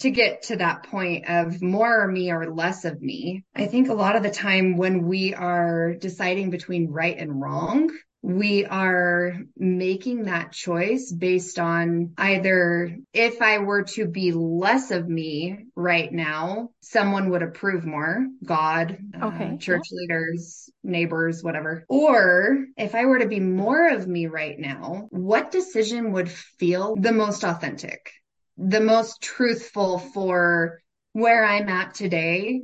to 0.00 0.10
get 0.10 0.42
to 0.42 0.56
that 0.56 0.84
point 0.84 1.28
of 1.28 1.62
more 1.62 2.06
me 2.06 2.30
or 2.32 2.52
less 2.52 2.84
of 2.84 3.00
me, 3.00 3.44
I 3.54 3.66
think 3.66 3.88
a 3.88 3.94
lot 3.94 4.16
of 4.16 4.22
the 4.22 4.30
time 4.30 4.76
when 4.76 5.06
we 5.06 5.32
are 5.32 5.94
deciding 5.94 6.50
between 6.50 6.90
right 6.90 7.16
and 7.16 7.40
wrong, 7.40 7.90
we 8.26 8.66
are 8.66 9.36
making 9.56 10.24
that 10.24 10.50
choice 10.50 11.12
based 11.12 11.60
on 11.60 12.12
either 12.18 12.98
if 13.12 13.40
I 13.40 13.58
were 13.58 13.84
to 13.84 14.04
be 14.04 14.32
less 14.32 14.90
of 14.90 15.08
me 15.08 15.66
right 15.76 16.12
now, 16.12 16.70
someone 16.80 17.30
would 17.30 17.44
approve 17.44 17.86
more, 17.86 18.26
God, 18.44 18.98
uh, 19.14 19.26
okay. 19.26 19.54
uh, 19.54 19.56
church 19.58 19.86
yeah. 19.92 19.98
leaders, 20.00 20.68
neighbors, 20.82 21.44
whatever. 21.44 21.84
Or 21.88 22.66
if 22.76 22.96
I 22.96 23.04
were 23.04 23.20
to 23.20 23.28
be 23.28 23.38
more 23.38 23.90
of 23.90 24.08
me 24.08 24.26
right 24.26 24.58
now, 24.58 25.06
what 25.10 25.52
decision 25.52 26.10
would 26.10 26.28
feel 26.28 26.96
the 26.96 27.12
most 27.12 27.44
authentic, 27.44 28.10
the 28.58 28.80
most 28.80 29.22
truthful 29.22 30.00
for 30.00 30.80
where 31.12 31.44
I'm 31.44 31.68
at 31.68 31.94
today 31.94 32.62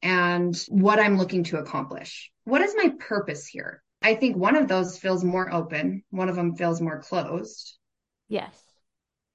and 0.00 0.56
what 0.68 1.00
I'm 1.00 1.18
looking 1.18 1.42
to 1.44 1.58
accomplish? 1.58 2.30
What 2.44 2.62
is 2.62 2.76
my 2.76 2.92
purpose 3.00 3.48
here? 3.48 3.82
I 4.02 4.14
think 4.14 4.36
one 4.36 4.56
of 4.56 4.68
those 4.68 4.98
feels 4.98 5.24
more 5.24 5.52
open, 5.52 6.02
one 6.10 6.28
of 6.28 6.36
them 6.36 6.56
feels 6.56 6.80
more 6.80 7.00
closed. 7.00 7.76
Yes. 8.28 8.56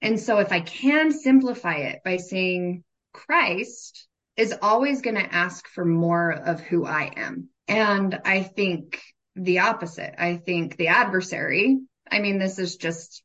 And 0.00 0.18
so 0.20 0.38
if 0.38 0.52
I 0.52 0.60
can 0.60 1.12
simplify 1.12 1.76
it 1.76 2.00
by 2.04 2.18
saying 2.18 2.84
Christ 3.12 4.06
is 4.36 4.54
always 4.62 5.02
going 5.02 5.16
to 5.16 5.34
ask 5.34 5.66
for 5.68 5.84
more 5.84 6.30
of 6.30 6.60
who 6.60 6.86
I 6.86 7.12
am. 7.16 7.48
And 7.66 8.20
I 8.24 8.42
think 8.42 9.02
the 9.34 9.60
opposite. 9.60 10.14
I 10.18 10.36
think 10.36 10.76
the 10.76 10.88
adversary, 10.88 11.78
I 12.10 12.20
mean, 12.20 12.38
this 12.38 12.58
is 12.58 12.76
just 12.76 13.22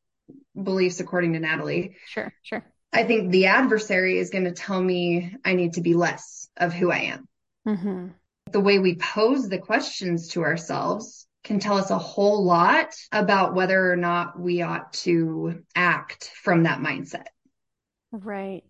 beliefs 0.60 1.00
according 1.00 1.34
to 1.34 1.40
Natalie. 1.40 1.96
Sure, 2.06 2.32
sure. 2.42 2.64
I 2.92 3.04
think 3.04 3.30
the 3.30 3.46
adversary 3.46 4.18
is 4.18 4.30
going 4.30 4.44
to 4.44 4.52
tell 4.52 4.80
me 4.80 5.36
I 5.44 5.54
need 5.54 5.74
to 5.74 5.80
be 5.80 5.94
less 5.94 6.48
of 6.56 6.72
who 6.72 6.90
I 6.90 6.98
am. 6.98 7.28
Mm-hmm. 7.66 8.08
The 8.50 8.60
way 8.60 8.78
we 8.78 8.94
pose 8.96 9.48
the 9.48 9.58
questions 9.58 10.28
to 10.30 10.42
ourselves 10.42 11.23
can 11.44 11.60
tell 11.60 11.76
us 11.76 11.90
a 11.90 11.98
whole 11.98 12.44
lot 12.44 12.94
about 13.12 13.54
whether 13.54 13.92
or 13.92 13.96
not 13.96 14.40
we 14.40 14.62
ought 14.62 14.92
to 14.94 15.62
act 15.76 16.32
from 16.42 16.64
that 16.64 16.80
mindset. 16.80 17.26
Right. 18.10 18.64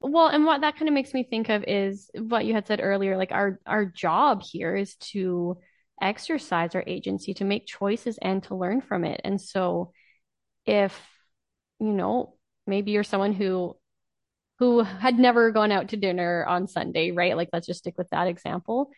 Well, 0.00 0.28
and 0.28 0.44
what 0.44 0.62
that 0.62 0.76
kind 0.76 0.88
of 0.88 0.94
makes 0.94 1.14
me 1.14 1.24
think 1.24 1.48
of 1.48 1.64
is 1.66 2.10
what 2.14 2.44
you 2.44 2.54
had 2.54 2.66
said 2.66 2.80
earlier 2.82 3.16
like 3.16 3.32
our 3.32 3.60
our 3.66 3.84
job 3.84 4.42
here 4.42 4.74
is 4.76 4.96
to 4.96 5.58
exercise 6.00 6.74
our 6.74 6.84
agency 6.86 7.34
to 7.34 7.44
make 7.44 7.66
choices 7.66 8.18
and 8.20 8.42
to 8.44 8.56
learn 8.56 8.80
from 8.80 9.04
it. 9.04 9.20
And 9.24 9.40
so 9.40 9.92
if 10.64 10.98
you 11.80 11.92
know, 11.92 12.36
maybe 12.66 12.92
you're 12.92 13.04
someone 13.04 13.32
who 13.32 13.76
who 14.58 14.80
had 14.80 15.18
never 15.18 15.50
gone 15.50 15.72
out 15.72 15.88
to 15.88 15.96
dinner 15.96 16.44
on 16.46 16.66
Sunday, 16.66 17.10
right? 17.10 17.36
Like 17.36 17.50
let's 17.52 17.66
just 17.66 17.80
stick 17.80 17.98
with 17.98 18.08
that 18.10 18.28
example. 18.28 18.90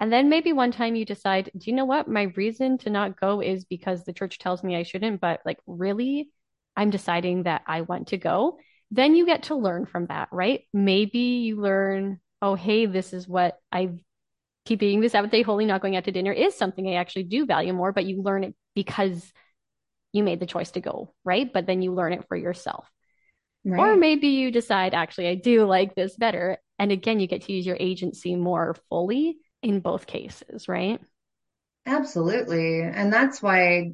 And 0.00 0.12
then 0.12 0.28
maybe 0.28 0.52
one 0.52 0.72
time 0.72 0.96
you 0.96 1.04
decide, 1.04 1.50
do 1.56 1.70
you 1.70 1.76
know 1.76 1.84
what? 1.84 2.08
My 2.08 2.32
reason 2.36 2.78
to 2.78 2.90
not 2.90 3.20
go 3.20 3.40
is 3.40 3.64
because 3.64 4.04
the 4.04 4.12
church 4.12 4.38
tells 4.38 4.64
me 4.64 4.76
I 4.76 4.82
shouldn't, 4.82 5.20
but 5.20 5.40
like 5.44 5.58
really, 5.66 6.30
I'm 6.76 6.90
deciding 6.90 7.44
that 7.44 7.62
I 7.66 7.82
want 7.82 8.08
to 8.08 8.16
go. 8.16 8.58
Then 8.90 9.14
you 9.14 9.26
get 9.26 9.44
to 9.44 9.54
learn 9.54 9.86
from 9.86 10.06
that, 10.06 10.28
right? 10.32 10.62
Maybe 10.72 11.18
you 11.18 11.60
learn, 11.60 12.20
oh, 12.40 12.54
hey, 12.54 12.86
this 12.86 13.12
is 13.12 13.28
what 13.28 13.58
I've 13.70 13.98
keeping 14.64 15.00
the 15.00 15.08
Sabbath 15.08 15.30
day 15.30 15.42
holy, 15.42 15.64
not 15.64 15.82
going 15.82 15.96
out 15.96 16.04
to 16.04 16.12
dinner 16.12 16.32
is 16.32 16.54
something 16.54 16.86
I 16.86 16.94
actually 16.94 17.24
do 17.24 17.46
value 17.46 17.72
more, 17.72 17.92
but 17.92 18.04
you 18.04 18.22
learn 18.22 18.44
it 18.44 18.54
because 18.74 19.32
you 20.12 20.22
made 20.22 20.40
the 20.40 20.46
choice 20.46 20.70
to 20.72 20.80
go, 20.80 21.14
right? 21.24 21.52
But 21.52 21.66
then 21.66 21.82
you 21.82 21.94
learn 21.94 22.12
it 22.12 22.26
for 22.28 22.36
yourself. 22.36 22.88
Right. 23.64 23.80
Or 23.80 23.96
maybe 23.96 24.28
you 24.28 24.50
decide, 24.50 24.94
actually, 24.94 25.28
I 25.28 25.34
do 25.36 25.64
like 25.64 25.94
this 25.94 26.16
better. 26.16 26.58
And 26.78 26.92
again, 26.92 27.20
you 27.20 27.26
get 27.26 27.42
to 27.42 27.52
use 27.52 27.66
your 27.66 27.76
agency 27.78 28.34
more 28.34 28.76
fully 28.88 29.38
in 29.62 29.80
both 29.80 30.06
cases, 30.06 30.68
right? 30.68 31.00
Absolutely. 31.86 32.82
And 32.82 33.12
that's 33.12 33.42
why 33.42 33.92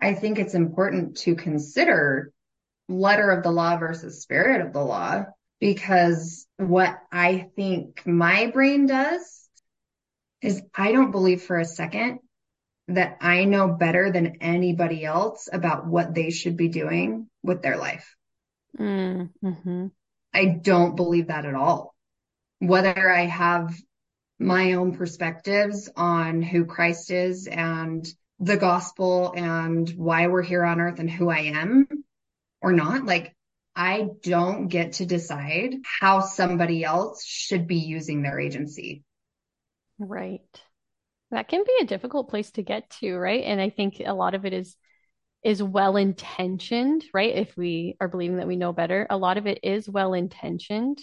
I 0.00 0.14
think 0.14 0.38
it's 0.38 0.54
important 0.54 1.18
to 1.18 1.34
consider 1.34 2.32
letter 2.88 3.30
of 3.30 3.42
the 3.42 3.50
law 3.50 3.76
versus 3.76 4.22
spirit 4.22 4.60
of 4.60 4.72
the 4.72 4.82
law, 4.84 5.24
because 5.60 6.46
what 6.56 6.98
I 7.12 7.48
think 7.54 8.06
my 8.06 8.46
brain 8.46 8.86
does 8.86 9.48
is 10.40 10.62
I 10.74 10.92
don't 10.92 11.12
believe 11.12 11.42
for 11.42 11.58
a 11.58 11.64
second 11.64 12.18
that 12.88 13.18
I 13.20 13.44
know 13.44 13.68
better 13.68 14.10
than 14.10 14.38
anybody 14.40 15.04
else 15.04 15.48
about 15.52 15.86
what 15.86 16.14
they 16.14 16.30
should 16.30 16.56
be 16.56 16.68
doing 16.68 17.28
with 17.42 17.62
their 17.62 17.76
life. 17.76 18.16
Mm-hmm. 18.78 19.86
I 20.34 20.44
don't 20.46 20.96
believe 20.96 21.28
that 21.28 21.44
at 21.44 21.54
all. 21.54 21.94
Whether 22.58 23.10
I 23.10 23.26
have 23.26 23.72
my 24.42 24.74
own 24.74 24.96
perspectives 24.96 25.88
on 25.96 26.42
who 26.42 26.64
Christ 26.64 27.10
is 27.10 27.46
and 27.46 28.06
the 28.40 28.56
gospel 28.56 29.32
and 29.36 29.88
why 29.90 30.26
we're 30.26 30.42
here 30.42 30.64
on 30.64 30.80
earth 30.80 30.98
and 30.98 31.10
who 31.10 31.30
I 31.30 31.38
am 31.38 31.86
or 32.60 32.72
not. 32.72 33.04
Like, 33.04 33.34
I 33.74 34.08
don't 34.22 34.68
get 34.68 34.94
to 34.94 35.06
decide 35.06 35.76
how 36.00 36.20
somebody 36.20 36.84
else 36.84 37.24
should 37.24 37.66
be 37.66 37.78
using 37.78 38.22
their 38.22 38.38
agency. 38.38 39.02
Right. 39.98 40.40
That 41.30 41.48
can 41.48 41.64
be 41.64 41.78
a 41.80 41.86
difficult 41.86 42.28
place 42.28 42.50
to 42.52 42.62
get 42.62 42.90
to, 43.00 43.16
right? 43.16 43.44
And 43.44 43.60
I 43.60 43.70
think 43.70 44.02
a 44.04 44.12
lot 44.12 44.34
of 44.34 44.44
it 44.44 44.52
is 44.52 44.76
is 45.42 45.60
well 45.60 45.96
intentioned, 45.96 47.04
right? 47.12 47.34
If 47.34 47.56
we 47.56 47.96
are 48.00 48.06
believing 48.06 48.36
that 48.36 48.46
we 48.46 48.54
know 48.54 48.72
better, 48.72 49.06
a 49.10 49.16
lot 49.16 49.38
of 49.38 49.46
it 49.46 49.58
is 49.64 49.88
well 49.88 50.14
intentioned 50.14 51.00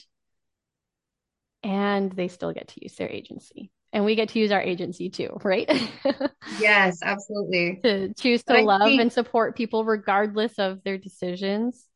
and 1.64 2.12
they 2.12 2.28
still 2.28 2.54
get 2.54 2.70
to 2.70 2.84
use 2.84 2.96
their 2.96 3.10
agency. 3.10 3.72
And 3.92 4.06
we 4.06 4.16
get 4.16 4.30
to 4.30 4.40
use 4.40 4.52
our 4.52 4.62
agency 4.62 5.10
too, 5.10 5.38
right? 5.44 5.70
yes, 6.60 7.00
absolutely. 7.04 7.80
to 7.84 8.14
choose 8.14 8.44
to 8.44 8.62
love 8.62 8.84
think... 8.84 9.02
and 9.02 9.12
support 9.12 9.56
people 9.56 9.84
regardless 9.84 10.54
of 10.60 10.84
their 10.84 10.98
decisions 10.98 11.88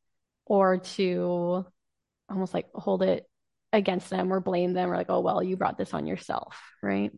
or 0.45 0.77
to 0.77 1.65
almost 2.29 2.53
like 2.53 2.67
hold 2.73 3.03
it 3.03 3.27
against 3.71 4.09
them 4.09 4.33
or 4.33 4.39
blame 4.39 4.73
them 4.73 4.91
or 4.91 4.97
like, 4.97 5.09
oh, 5.09 5.19
well, 5.19 5.43
you 5.43 5.55
brought 5.55 5.77
this 5.77 5.93
on 5.93 6.07
yourself, 6.07 6.59
right? 6.81 7.11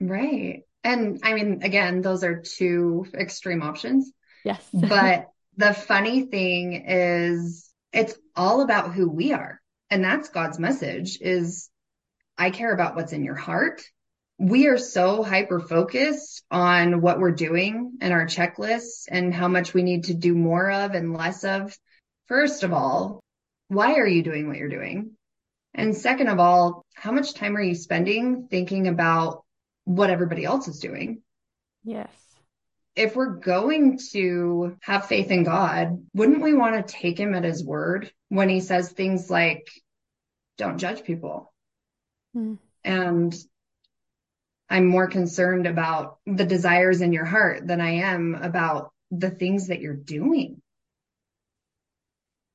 Right. 0.00 0.62
And 0.82 1.20
I 1.22 1.34
mean, 1.34 1.60
again, 1.62 2.02
those 2.02 2.24
are 2.24 2.42
two 2.42 3.06
extreme 3.14 3.62
options. 3.62 4.12
Yes. 4.44 4.66
but 4.72 5.26
the 5.56 5.74
funny 5.74 6.22
thing 6.26 6.84
is 6.88 7.70
it's 7.92 8.14
all 8.36 8.62
about 8.62 8.94
who 8.94 9.08
we 9.08 9.32
are. 9.32 9.60
And 9.90 10.04
that's 10.04 10.28
God's 10.28 10.58
message 10.58 11.18
is 11.20 11.70
I 12.38 12.50
care 12.50 12.72
about 12.72 12.94
what's 12.94 13.12
in 13.12 13.24
your 13.24 13.34
heart. 13.34 13.82
We 14.38 14.68
are 14.68 14.78
so 14.78 15.24
hyper 15.24 15.58
focused 15.58 16.44
on 16.52 17.00
what 17.00 17.18
we're 17.18 17.32
doing 17.32 17.98
and 18.00 18.12
our 18.12 18.26
checklists 18.26 19.06
and 19.10 19.34
how 19.34 19.48
much 19.48 19.74
we 19.74 19.82
need 19.82 20.04
to 20.04 20.14
do 20.14 20.36
more 20.36 20.70
of 20.70 20.94
and 20.94 21.12
less 21.12 21.42
of. 21.42 21.76
First 22.28 22.62
of 22.62 22.72
all, 22.72 23.20
why 23.66 23.94
are 23.94 24.06
you 24.06 24.22
doing 24.22 24.46
what 24.46 24.56
you're 24.56 24.68
doing? 24.68 25.16
And 25.74 25.96
second 25.96 26.28
of 26.28 26.38
all, 26.38 26.84
how 26.94 27.10
much 27.10 27.34
time 27.34 27.56
are 27.56 27.62
you 27.62 27.74
spending 27.74 28.46
thinking 28.48 28.86
about 28.86 29.44
what 29.84 30.10
everybody 30.10 30.44
else 30.44 30.68
is 30.68 30.78
doing? 30.78 31.22
Yes. 31.82 32.12
If 32.94 33.16
we're 33.16 33.36
going 33.36 33.98
to 34.12 34.76
have 34.82 35.06
faith 35.06 35.30
in 35.32 35.42
God, 35.42 36.06
wouldn't 36.14 36.42
we 36.42 36.54
want 36.54 36.86
to 36.86 36.92
take 36.92 37.18
him 37.18 37.34
at 37.34 37.44
his 37.44 37.64
word 37.64 38.12
when 38.28 38.48
he 38.48 38.60
says 38.60 38.90
things 38.90 39.28
like, 39.28 39.68
don't 40.56 40.78
judge 40.78 41.02
people? 41.02 41.52
Mm. 42.38 42.58
And 42.84 43.34
I'm 44.70 44.86
more 44.86 45.08
concerned 45.08 45.66
about 45.66 46.18
the 46.26 46.44
desires 46.44 47.00
in 47.00 47.12
your 47.12 47.24
heart 47.24 47.66
than 47.66 47.80
I 47.80 47.90
am 47.90 48.34
about 48.34 48.92
the 49.10 49.30
things 49.30 49.68
that 49.68 49.80
you're 49.80 49.94
doing. 49.94 50.60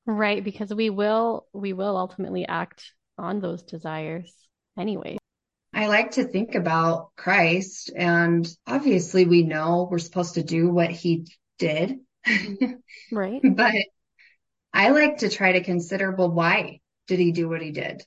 Right, 0.06 0.42
because 0.42 0.72
we 0.72 0.90
will 0.90 1.46
we 1.52 1.72
will 1.72 1.96
ultimately 1.96 2.46
act 2.46 2.92
on 3.18 3.40
those 3.40 3.62
desires 3.62 4.32
anyway. 4.78 5.18
I 5.72 5.86
like 5.88 6.12
to 6.12 6.24
think 6.24 6.54
about 6.54 7.10
Christ 7.16 7.90
and 7.96 8.46
obviously 8.66 9.24
we 9.24 9.42
know 9.42 9.88
we're 9.90 9.98
supposed 9.98 10.34
to 10.34 10.42
do 10.42 10.70
what 10.70 10.90
he 10.90 11.26
did. 11.58 11.98
Right. 13.10 13.40
but 13.56 13.74
I 14.72 14.90
like 14.90 15.18
to 15.18 15.28
try 15.28 15.52
to 15.52 15.64
consider, 15.64 16.12
well, 16.12 16.30
why 16.30 16.80
did 17.06 17.18
he 17.18 17.32
do 17.32 17.48
what 17.48 17.62
he 17.62 17.70
did? 17.70 18.02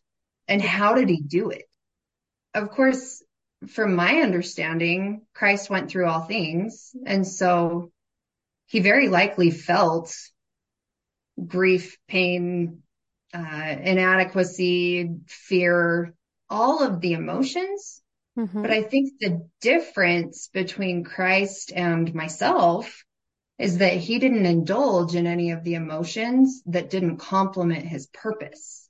And 0.47 0.61
how 0.61 0.93
did 0.93 1.09
he 1.09 1.21
do 1.21 1.49
it? 1.49 1.65
Of 2.53 2.69
course, 2.69 3.23
from 3.67 3.95
my 3.95 4.17
understanding, 4.17 5.21
Christ 5.33 5.69
went 5.69 5.89
through 5.89 6.07
all 6.07 6.21
things. 6.21 6.95
And 7.05 7.27
so 7.27 7.91
he 8.67 8.79
very 8.79 9.09
likely 9.09 9.51
felt 9.51 10.15
grief, 11.45 11.97
pain, 12.07 12.83
uh, 13.33 13.75
inadequacy, 13.81 15.09
fear, 15.27 16.13
all 16.49 16.83
of 16.83 17.01
the 17.01 17.13
emotions. 17.13 18.01
Mm-hmm. 18.37 18.61
But 18.61 18.71
I 18.71 18.83
think 18.83 19.13
the 19.19 19.49
difference 19.61 20.49
between 20.53 21.03
Christ 21.03 21.71
and 21.75 22.13
myself 22.13 23.03
is 23.57 23.79
that 23.79 23.93
he 23.93 24.19
didn't 24.19 24.45
indulge 24.45 25.15
in 25.15 25.25
any 25.25 25.51
of 25.51 25.63
the 25.63 25.73
emotions 25.73 26.61
that 26.67 26.91
didn't 26.91 27.17
complement 27.17 27.85
his 27.85 28.05
purpose. 28.07 28.86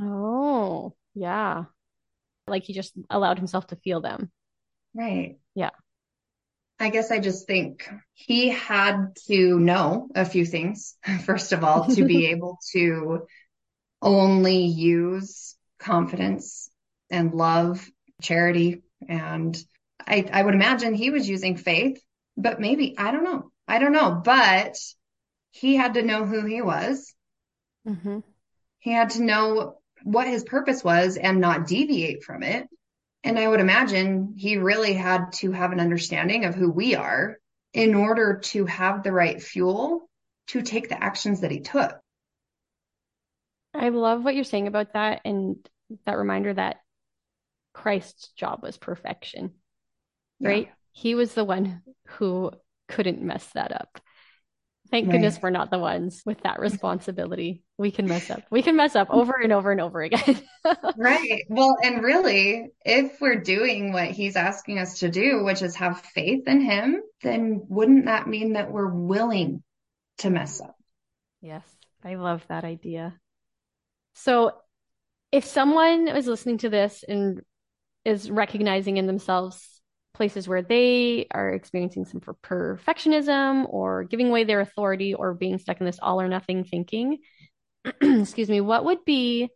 Oh, 0.00 0.94
yeah. 1.14 1.64
Like 2.46 2.64
he 2.64 2.72
just 2.72 2.92
allowed 3.10 3.38
himself 3.38 3.66
to 3.68 3.76
feel 3.76 4.00
them. 4.00 4.30
Right. 4.94 5.38
Yeah. 5.54 5.70
I 6.80 6.90
guess 6.90 7.10
I 7.10 7.18
just 7.18 7.46
think 7.46 7.88
he 8.14 8.50
had 8.50 9.16
to 9.26 9.58
know 9.58 10.08
a 10.14 10.24
few 10.24 10.44
things, 10.44 10.96
first 11.24 11.52
of 11.52 11.64
all, 11.64 11.86
to 11.94 12.04
be 12.04 12.26
able 12.30 12.58
to 12.72 13.26
only 14.00 14.66
use 14.66 15.56
confidence 15.78 16.70
and 17.10 17.34
love, 17.34 17.88
charity. 18.22 18.82
And 19.08 19.56
I, 20.06 20.28
I 20.32 20.42
would 20.42 20.54
imagine 20.54 20.94
he 20.94 21.10
was 21.10 21.28
using 21.28 21.56
faith, 21.56 22.00
but 22.36 22.60
maybe, 22.60 22.96
I 22.96 23.10
don't 23.10 23.24
know. 23.24 23.50
I 23.66 23.78
don't 23.78 23.92
know, 23.92 24.20
but 24.24 24.76
he 25.50 25.74
had 25.74 25.94
to 25.94 26.02
know 26.02 26.24
who 26.24 26.46
he 26.46 26.62
was. 26.62 27.12
Mm-hmm. 27.86 28.20
He 28.78 28.92
had 28.92 29.10
to 29.10 29.22
know 29.22 29.77
what 30.04 30.26
his 30.26 30.44
purpose 30.44 30.82
was 30.82 31.16
and 31.16 31.40
not 31.40 31.66
deviate 31.66 32.24
from 32.24 32.42
it. 32.42 32.68
And 33.24 33.38
I 33.38 33.48
would 33.48 33.60
imagine 33.60 34.34
he 34.36 34.56
really 34.56 34.94
had 34.94 35.32
to 35.34 35.52
have 35.52 35.72
an 35.72 35.80
understanding 35.80 36.44
of 36.44 36.54
who 36.54 36.70
we 36.70 36.94
are 36.94 37.38
in 37.72 37.94
order 37.94 38.40
to 38.44 38.64
have 38.66 39.02
the 39.02 39.12
right 39.12 39.42
fuel 39.42 40.08
to 40.48 40.62
take 40.62 40.88
the 40.88 41.02
actions 41.02 41.40
that 41.40 41.50
he 41.50 41.60
took. 41.60 41.98
I 43.74 43.90
love 43.90 44.24
what 44.24 44.34
you're 44.34 44.44
saying 44.44 44.66
about 44.66 44.94
that 44.94 45.20
and 45.24 45.56
that 46.06 46.16
reminder 46.16 46.54
that 46.54 46.76
Christ's 47.74 48.28
job 48.28 48.62
was 48.62 48.78
perfection, 48.78 49.52
right? 50.40 50.66
Yeah. 50.66 50.72
He 50.92 51.14
was 51.14 51.34
the 51.34 51.44
one 51.44 51.82
who 52.06 52.50
couldn't 52.88 53.22
mess 53.22 53.46
that 53.54 53.72
up. 53.72 54.00
Thank 54.90 55.06
Right. 55.06 55.12
goodness 55.12 55.38
we're 55.42 55.50
not 55.50 55.70
the 55.70 55.78
ones 55.78 56.22
with 56.24 56.42
that 56.42 56.60
responsibility. 56.60 57.62
We 57.76 57.90
can 57.90 58.06
mess 58.06 58.30
up. 58.30 58.42
We 58.50 58.62
can 58.62 58.74
mess 58.76 58.96
up 58.96 59.08
over 59.10 59.34
and 59.34 59.52
over 59.52 59.70
and 59.70 59.80
over 59.80 60.00
again. 60.02 60.40
Right. 60.96 61.44
Well, 61.48 61.76
and 61.82 62.02
really, 62.02 62.68
if 62.84 63.20
we're 63.20 63.40
doing 63.40 63.92
what 63.92 64.10
he's 64.10 64.36
asking 64.36 64.78
us 64.78 64.98
to 64.98 65.08
do, 65.08 65.44
which 65.44 65.62
is 65.62 65.76
have 65.76 66.00
faith 66.00 66.46
in 66.46 66.60
him, 66.60 67.00
then 67.22 67.62
wouldn't 67.68 68.06
that 68.06 68.26
mean 68.26 68.54
that 68.54 68.70
we're 68.70 68.92
willing 68.92 69.62
to 70.18 70.30
mess 70.30 70.60
up? 70.60 70.74
Yes, 71.40 71.64
I 72.04 72.16
love 72.16 72.44
that 72.48 72.64
idea. 72.64 73.14
So, 74.14 74.52
if 75.30 75.44
someone 75.44 76.08
is 76.08 76.26
listening 76.26 76.58
to 76.58 76.68
this 76.68 77.04
and 77.06 77.40
is 78.04 78.30
recognizing 78.30 78.96
in 78.96 79.06
themselves 79.06 79.77
places 80.18 80.48
where 80.48 80.62
they 80.62 81.28
are 81.30 81.48
experiencing 81.50 82.04
some 82.04 82.20
perfectionism 82.20 83.64
or 83.72 84.02
giving 84.02 84.28
away 84.28 84.42
their 84.42 84.60
authority 84.60 85.14
or 85.14 85.32
being 85.32 85.58
stuck 85.58 85.78
in 85.78 85.86
this 85.86 86.00
all 86.02 86.20
or 86.20 86.28
nothing 86.28 86.64
thinking, 86.64 87.18
excuse 88.02 88.50
me, 88.50 88.60
what 88.60 88.84
would 88.84 89.04
be 89.04 89.48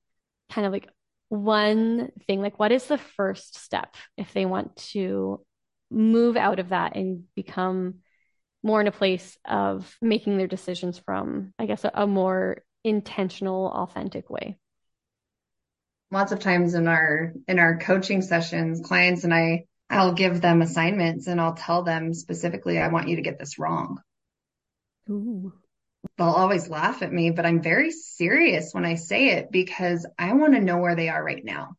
kind 0.51 0.64
of 0.64 0.72
like 0.72 0.88
one 1.29 2.12
thing? 2.29 2.40
Like, 2.40 2.61
what 2.61 2.70
is 2.70 2.87
the 2.87 2.96
first 2.96 3.57
step 3.57 3.96
if 4.16 4.33
they 4.33 4.46
want 4.46 4.77
to 4.92 5.44
move 5.90 6.37
out 6.37 6.61
of 6.61 6.68
that 6.68 6.94
and 6.94 7.25
become 7.35 7.96
more 8.62 8.81
in 8.81 8.87
a 8.87 8.92
place 8.92 9.37
of 9.44 9.96
making 10.01 10.38
their 10.38 10.46
decisions 10.46 10.96
from, 10.96 11.53
I 11.59 11.66
guess, 11.66 11.85
a, 11.85 11.90
a 11.92 12.07
more 12.07 12.62
intentional, 12.85 13.66
authentic 13.66 14.31
way? 14.31 14.59
Lots 16.12 16.31
of 16.31 16.38
times 16.38 16.75
in 16.75 16.87
our 16.87 17.33
in 17.48 17.59
our 17.59 17.79
coaching 17.79 18.22
sessions, 18.22 18.81
clients 18.85 19.25
and 19.25 19.35
I, 19.35 19.64
I'll 19.92 20.14
give 20.14 20.40
them 20.40 20.62
assignments 20.62 21.26
and 21.26 21.40
I'll 21.40 21.55
tell 21.55 21.83
them 21.83 22.14
specifically, 22.14 22.78
I 22.78 22.88
want 22.88 23.09
you 23.09 23.16
to 23.16 23.22
get 23.22 23.38
this 23.38 23.59
wrong. 23.59 24.00
Ooh. 25.11 25.52
They'll 26.16 26.28
always 26.28 26.68
laugh 26.68 27.02
at 27.02 27.12
me, 27.12 27.31
but 27.31 27.46
I'm 27.46 27.62
very 27.62 27.90
serious 27.90 28.72
when 28.72 28.85
I 28.87 28.94
say 28.94 29.33
it 29.33 29.52
because 29.52 30.07
I 30.18 30.33
want 30.33 30.55
to 30.55 30.61
know 30.61 30.78
where 30.78 30.96
they 30.96 31.11
are 31.11 31.22
right 31.22 31.44
now. 31.44 31.76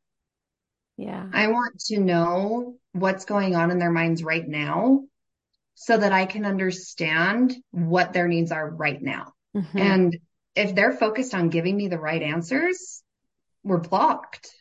Yeah. 0.96 1.26
I 1.34 1.48
want 1.48 1.80
to 1.88 2.00
know 2.00 2.78
what's 2.92 3.26
going 3.26 3.56
on 3.56 3.72
in 3.72 3.80
their 3.80 3.92
minds 3.92 4.24
right 4.24 4.48
now 4.48 5.04
so 5.74 5.98
that 5.98 6.12
I 6.12 6.26
can 6.26 6.46
understand 6.46 7.56
what 7.72 8.14
their 8.14 8.28
needs 8.28 8.52
are 8.52 8.70
right 8.70 9.02
now. 9.02 9.34
Mhm. 9.56 9.80
And 9.80 10.20
if 10.56 10.76
they're 10.76 10.94
focused 10.94 11.34
on 11.34 11.50
giving 11.50 11.76
me 11.76 11.88
the 11.88 12.00
right 12.00 12.22
answers, 12.22 13.02
we're 13.64 13.80
blocked. 13.80 14.52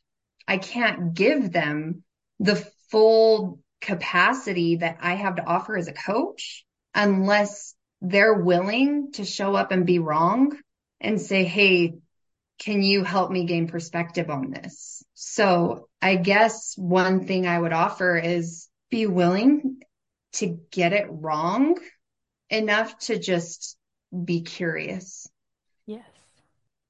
I 0.48 0.56
can't 0.56 1.12
give 1.12 1.52
them 1.52 2.02
the 2.40 2.66
full 2.92 3.58
capacity 3.80 4.76
that 4.76 4.98
I 5.00 5.14
have 5.14 5.36
to 5.36 5.44
offer 5.44 5.76
as 5.76 5.88
a 5.88 5.92
coach 5.92 6.64
unless 6.94 7.74
they're 8.00 8.34
willing 8.34 9.12
to 9.12 9.24
show 9.24 9.56
up 9.56 9.72
and 9.72 9.86
be 9.86 9.98
wrong 9.98 10.56
and 11.00 11.20
say, 11.20 11.44
Hey, 11.44 11.94
can 12.60 12.82
you 12.82 13.02
help 13.02 13.30
me 13.30 13.44
gain 13.44 13.66
perspective 13.66 14.30
on 14.30 14.50
this? 14.50 15.02
So 15.14 15.88
I 16.00 16.16
guess 16.16 16.74
one 16.76 17.26
thing 17.26 17.46
I 17.46 17.58
would 17.58 17.72
offer 17.72 18.16
is 18.16 18.68
be 18.90 19.06
willing 19.06 19.82
to 20.34 20.60
get 20.70 20.92
it 20.92 21.06
wrong 21.08 21.78
enough 22.50 22.96
to 22.98 23.18
just 23.18 23.76
be 24.24 24.42
curious. 24.42 25.26
Yes. 25.86 26.04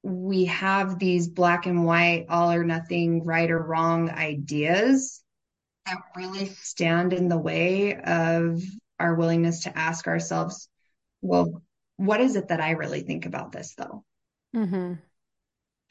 We 0.03 0.47
have 0.47 0.99
these 0.99 1.29
black 1.29 1.67
and 1.67 1.87
white, 1.87 2.27
all 2.29 2.51
or 2.51 2.65
nothing, 2.65 3.25
right 3.25 3.51
or 3.51 3.63
wrong 3.63 4.11
ideas 4.11 5.23
that 5.87 5.99
really 6.17 6.47
stand 6.47 7.13
in 7.13 7.29
the 7.29 7.39
way 7.39 7.97
of 7.97 8.63
our 8.99 9.15
willingness 9.15 9.65
to 9.65 9.77
ask 9.77 10.07
ourselves, 10.07 10.69
well, 11.23 11.63
what 11.97 12.21
is 12.21 12.37
it 12.37 12.49
that 12.49 12.61
I 12.61 12.73
really 12.73 13.03
think 13.03 13.27
about 13.27 13.53
this 13.53 13.75
though? 13.77 14.05
hmm 14.55 14.99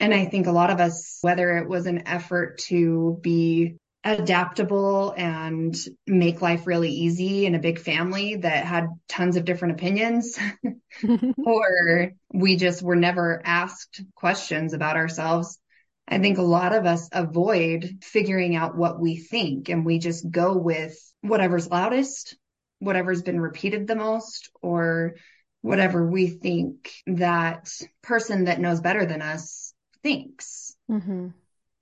And 0.00 0.12
I 0.12 0.24
think 0.24 0.46
a 0.46 0.52
lot 0.52 0.70
of 0.70 0.80
us, 0.80 1.18
whether 1.20 1.58
it 1.58 1.68
was 1.68 1.86
an 1.86 2.06
effort 2.08 2.58
to 2.68 3.18
be 3.22 3.76
adaptable 4.04 5.14
and 5.16 5.76
make 6.08 6.42
life 6.42 6.66
really 6.66 6.90
easy 6.90 7.46
in 7.46 7.54
a 7.54 7.60
big 7.60 7.78
family 7.78 8.36
that 8.36 8.64
had 8.66 8.88
tons 9.08 9.36
of 9.36 9.44
different 9.44 9.74
opinions, 9.74 10.36
or 11.44 12.12
we 12.32 12.56
just 12.56 12.82
were 12.82 12.96
never 12.96 13.40
asked 13.44 14.02
questions 14.16 14.72
about 14.72 14.96
ourselves. 14.96 15.58
I 16.08 16.18
think 16.18 16.38
a 16.38 16.42
lot 16.42 16.74
of 16.74 16.84
us 16.84 17.08
avoid 17.12 17.98
figuring 18.02 18.56
out 18.56 18.76
what 18.76 19.00
we 19.00 19.16
think 19.16 19.68
and 19.68 19.84
we 19.84 19.98
just 19.98 20.30
go 20.30 20.56
with 20.56 20.96
whatever's 21.22 21.70
loudest, 21.70 22.36
whatever's 22.80 23.22
been 23.22 23.40
repeated 23.40 23.86
the 23.86 23.96
most, 23.96 24.50
or 24.60 25.14
whatever 25.62 26.06
we 26.06 26.26
think 26.26 26.92
that 27.06 27.70
person 28.02 28.44
that 28.44 28.60
knows 28.60 28.80
better 28.80 29.06
than 29.06 29.22
us 29.22 29.72
thinks. 30.02 30.74
hmm 30.88 31.28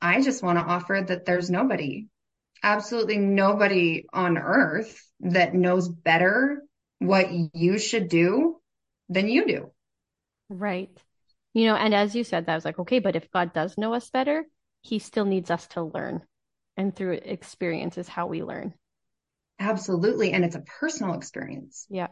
I 0.02 0.22
just 0.22 0.42
want 0.42 0.58
to 0.58 0.64
offer 0.64 1.04
that 1.08 1.26
there's 1.26 1.50
nobody, 1.50 2.06
absolutely 2.62 3.18
nobody 3.18 4.06
on 4.12 4.38
earth 4.38 4.98
that 5.20 5.54
knows 5.54 5.88
better 5.88 6.62
what 6.98 7.28
you 7.54 7.78
should 7.78 8.08
do 8.08 8.60
than 9.08 9.28
you 9.28 9.46
do. 9.46 9.70
Right. 10.48 10.90
You 11.52 11.66
know, 11.66 11.74
and 11.74 11.94
as 11.94 12.14
you 12.14 12.24
said, 12.24 12.46
that 12.46 12.52
I 12.52 12.54
was 12.54 12.64
like, 12.64 12.78
okay, 12.78 13.00
but 13.00 13.16
if 13.16 13.30
God 13.30 13.52
does 13.52 13.76
know 13.76 13.92
us 13.94 14.08
better, 14.10 14.44
he 14.82 14.98
still 14.98 15.24
needs 15.24 15.50
us 15.50 15.66
to 15.68 15.82
learn. 15.82 16.22
And 16.76 16.94
through 16.94 17.20
experience 17.24 17.98
is 17.98 18.08
how 18.08 18.26
we 18.26 18.42
learn. 18.42 18.74
Absolutely. 19.58 20.32
And 20.32 20.44
it's 20.44 20.54
a 20.54 20.64
personal 20.80 21.14
experience. 21.14 21.86
Yeah. 21.90 22.08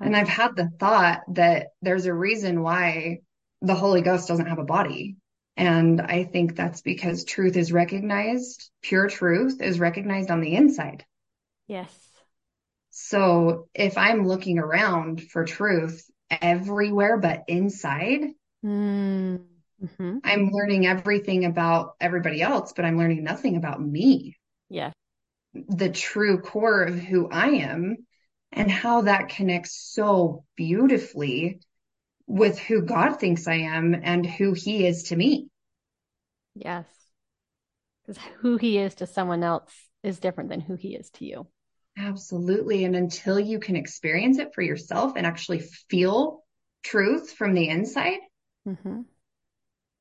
And 0.00 0.16
I've 0.16 0.28
had 0.28 0.54
the 0.54 0.70
thought 0.78 1.22
that 1.34 1.68
there's 1.82 2.06
a 2.06 2.14
reason 2.14 2.62
why 2.62 3.18
the 3.60 3.74
Holy 3.74 4.00
Ghost 4.00 4.28
doesn't 4.28 4.46
have 4.46 4.60
a 4.60 4.64
body. 4.64 5.16
And 5.56 6.00
I 6.00 6.22
think 6.22 6.54
that's 6.54 6.80
because 6.80 7.24
truth 7.24 7.56
is 7.56 7.72
recognized, 7.72 8.70
pure 8.80 9.08
truth 9.08 9.60
is 9.60 9.80
recognized 9.80 10.30
on 10.30 10.40
the 10.40 10.54
inside. 10.54 11.04
Yes. 11.66 11.92
So 12.90 13.68
if 13.74 13.98
I'm 13.98 14.26
looking 14.26 14.60
around 14.60 15.20
for 15.20 15.44
truth 15.44 16.08
everywhere 16.30 17.18
but 17.18 17.44
inside. 17.48 18.20
Mm-hmm. 18.64 20.18
I'm 20.24 20.50
learning 20.50 20.86
everything 20.86 21.44
about 21.44 21.94
everybody 22.00 22.42
else, 22.42 22.72
but 22.74 22.84
I'm 22.84 22.98
learning 22.98 23.22
nothing 23.24 23.56
about 23.56 23.80
me, 23.80 24.36
Yeah. 24.68 24.92
the 25.54 25.90
true 25.90 26.40
core 26.40 26.82
of 26.82 26.98
who 26.98 27.28
I 27.30 27.48
am, 27.48 27.96
and 28.52 28.70
how 28.70 29.02
that 29.02 29.28
connects 29.28 29.74
so 29.94 30.44
beautifully 30.56 31.60
with 32.26 32.58
who 32.58 32.82
God 32.82 33.20
thinks 33.20 33.46
I 33.46 33.54
am 33.54 33.94
and 34.02 34.26
who 34.26 34.52
He 34.52 34.86
is 34.86 35.04
to 35.04 35.16
me. 35.16 35.48
Yes. 36.54 36.86
Because 38.06 38.22
who 38.40 38.56
he 38.56 38.78
is 38.78 38.94
to 38.96 39.06
someone 39.06 39.42
else 39.42 39.72
is 40.02 40.18
different 40.18 40.50
than 40.50 40.60
who 40.60 40.74
he 40.74 40.94
is 40.94 41.10
to 41.10 41.26
you. 41.26 41.46
Absolutely. 41.96 42.84
And 42.84 42.96
until 42.96 43.38
you 43.38 43.60
can 43.60 43.76
experience 43.76 44.38
it 44.38 44.54
for 44.54 44.62
yourself 44.62 45.12
and 45.16 45.26
actually 45.26 45.60
feel 45.90 46.44
truth 46.82 47.32
from 47.32 47.54
the 47.54 47.68
inside, 47.68 48.18
Mm-hmm. 48.66 49.00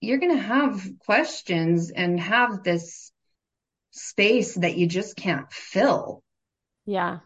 you're 0.01 0.19
going 0.19 0.35
to 0.35 0.41
have 0.41 0.81
questions 1.05 1.89
and 1.91 2.19
have 2.19 2.63
this 2.63 3.11
space 3.91 4.55
that 4.55 4.77
you 4.77 4.87
just 4.87 5.15
can't 5.15 5.51
fill. 5.51 6.21
Yeah. 6.85 7.19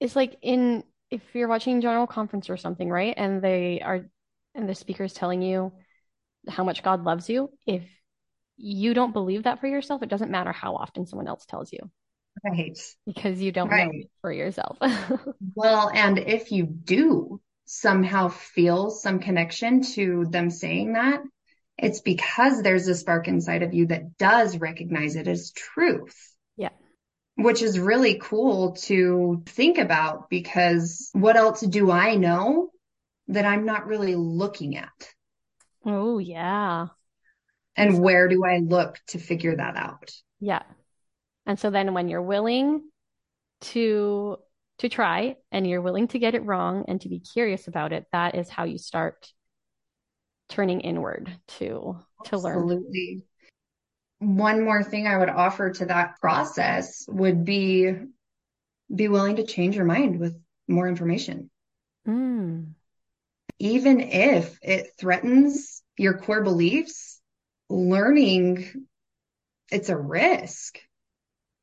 It's 0.00 0.16
like 0.16 0.36
in 0.42 0.84
if 1.10 1.22
you're 1.34 1.48
watching 1.48 1.80
general 1.80 2.06
conference 2.06 2.50
or 2.50 2.56
something, 2.56 2.88
right? 2.88 3.14
And 3.16 3.42
they 3.42 3.80
are 3.80 4.06
and 4.54 4.68
the 4.68 4.74
speaker 4.74 5.04
is 5.04 5.12
telling 5.12 5.42
you 5.42 5.72
how 6.48 6.64
much 6.64 6.82
God 6.82 7.04
loves 7.04 7.28
you. 7.28 7.50
If 7.66 7.82
you 8.56 8.94
don't 8.94 9.12
believe 9.12 9.44
that 9.44 9.60
for 9.60 9.66
yourself, 9.66 10.02
it 10.02 10.08
doesn't 10.08 10.30
matter 10.30 10.52
how 10.52 10.76
often 10.76 11.06
someone 11.06 11.28
else 11.28 11.46
tells 11.46 11.72
you 11.72 11.90
Right. 12.44 12.78
because 13.06 13.40
you 13.40 13.52
don't 13.52 13.70
know 13.70 13.76
Right. 13.76 13.94
it 13.94 14.10
for 14.20 14.32
yourself. 14.32 14.78
Well, 15.54 15.90
and 15.92 16.18
if 16.18 16.50
you 16.52 16.66
do 16.66 17.40
somehow 17.64 18.28
feel 18.28 18.90
some 18.90 19.18
connection 19.18 19.82
to 19.82 20.26
them 20.28 20.50
saying 20.50 20.94
that, 20.94 21.20
it's 21.76 22.00
because 22.00 22.62
there's 22.62 22.86
a 22.88 22.94
spark 22.94 23.26
inside 23.28 23.62
of 23.62 23.74
you 23.74 23.86
that 23.86 24.16
does 24.16 24.58
recognize 24.58 25.16
it 25.16 25.26
as 25.26 25.50
truth. 25.50 26.16
Yeah. 26.56 26.70
Which 27.36 27.62
is 27.62 27.80
really 27.80 28.18
cool 28.22 28.72
to 28.82 29.42
think 29.46 29.78
about 29.78 30.30
because 30.30 31.10
what 31.12 31.36
else 31.36 31.60
do 31.60 31.90
I 31.90 32.14
know 32.14 32.70
that 33.28 33.44
I'm 33.44 33.64
not 33.64 33.86
really 33.86 34.14
looking 34.14 34.76
at? 34.76 35.14
Oh, 35.84 36.18
yeah. 36.18 36.88
And 37.76 38.00
where 38.00 38.28
do 38.28 38.44
I 38.44 38.58
look 38.58 39.00
to 39.08 39.18
figure 39.18 39.56
that 39.56 39.76
out? 39.76 40.12
Yeah. 40.38 40.62
And 41.44 41.58
so 41.58 41.70
then 41.70 41.92
when 41.92 42.08
you're 42.08 42.22
willing 42.22 42.82
to 43.60 44.38
to 44.84 44.88
try 44.90 45.36
and 45.50 45.66
you're 45.66 45.80
willing 45.80 46.08
to 46.08 46.18
get 46.18 46.34
it 46.34 46.44
wrong 46.44 46.84
and 46.88 47.00
to 47.00 47.08
be 47.08 47.18
curious 47.18 47.68
about 47.68 47.92
it, 47.92 48.06
that 48.12 48.34
is 48.34 48.48
how 48.50 48.64
you 48.64 48.78
start 48.78 49.32
turning 50.50 50.80
inward 50.82 51.30
to 51.58 51.98
to 52.24 52.38
learn. 52.38 52.56
Absolutely. 52.58 53.22
One 54.18 54.64
more 54.64 54.82
thing 54.84 55.06
I 55.06 55.18
would 55.18 55.30
offer 55.30 55.70
to 55.70 55.86
that 55.86 56.20
process 56.20 57.04
would 57.08 57.44
be 57.44 57.92
be 58.94 59.08
willing 59.08 59.36
to 59.36 59.44
change 59.46 59.76
your 59.76 59.86
mind 59.86 60.20
with 60.20 60.38
more 60.68 60.86
information. 60.86 61.50
Mm, 62.06 62.74
Even 63.58 64.00
if 64.00 64.58
it 64.62 64.90
threatens 64.98 65.82
your 65.96 66.18
core 66.18 66.42
beliefs, 66.42 67.20
learning 67.70 68.86
it's 69.70 69.88
a 69.88 69.96
risk. 69.96 70.78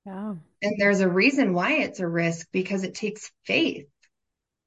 yeah. 0.06 0.34
And 0.62 0.76
there's 0.78 1.02
a 1.02 1.10
reason 1.10 1.54
why 1.54 1.74
it's 1.80 2.00
a 2.00 2.08
risk 2.08 2.48
because 2.52 2.84
it 2.84 2.96
takes 2.96 3.32
faith. 3.46 3.88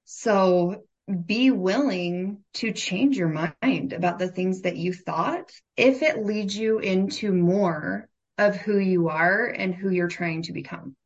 So 0.05 0.85
be 1.27 1.51
willing 1.51 2.45
to 2.55 2.73
change 2.73 3.17
your 3.19 3.55
mind 3.63 3.93
about 3.93 4.19
the 4.19 4.29
things 4.29 4.63
that 4.63 4.77
you 4.77 4.93
thought 4.95 5.53
if 5.77 6.03
it 6.03 6.25
leads 6.25 6.57
you 6.57 6.79
into 6.81 7.33
more 7.33 8.09
of 8.39 8.57
who 8.57 8.79
you 8.79 9.09
are 9.11 9.47
and 9.47 9.75
who 9.75 9.91
you're 9.91 10.09
trying 10.09 10.43
to 10.45 10.53
become. 10.53 10.97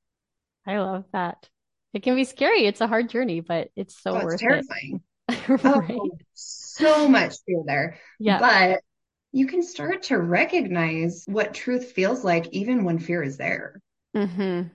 I 0.67 0.79
love 0.79 1.05
that. 1.13 1.49
It 1.95 2.03
can 2.03 2.15
be 2.15 2.25
scary. 2.25 2.67
It's 2.67 2.81
a 2.81 2.87
hard 2.87 3.09
journey, 3.09 3.41
but 3.41 3.71
it's 3.77 3.97
so 3.97 4.15
Oh, 4.15 4.21
it's 4.21 4.37
worth 4.41 4.41
terrifying. 4.41 5.03
it. 5.29 5.59
Oh, 5.65 6.19
so 6.35 7.09
much 7.09 7.37
fear 7.47 7.63
there. 7.67 7.99
Yeah. 8.19 8.43
But 8.43 8.83
you 9.33 9.47
can 9.47 9.63
start 9.63 10.05
to 10.05 10.19
recognize 10.19 11.25
what 11.27 11.55
truth 11.55 11.93
feels 11.93 12.25
like 12.25 12.49
even 12.53 12.85
when 12.85 12.99
fear 12.99 13.23
is 13.23 13.39
there. 13.39 13.81
hmm 14.15 14.71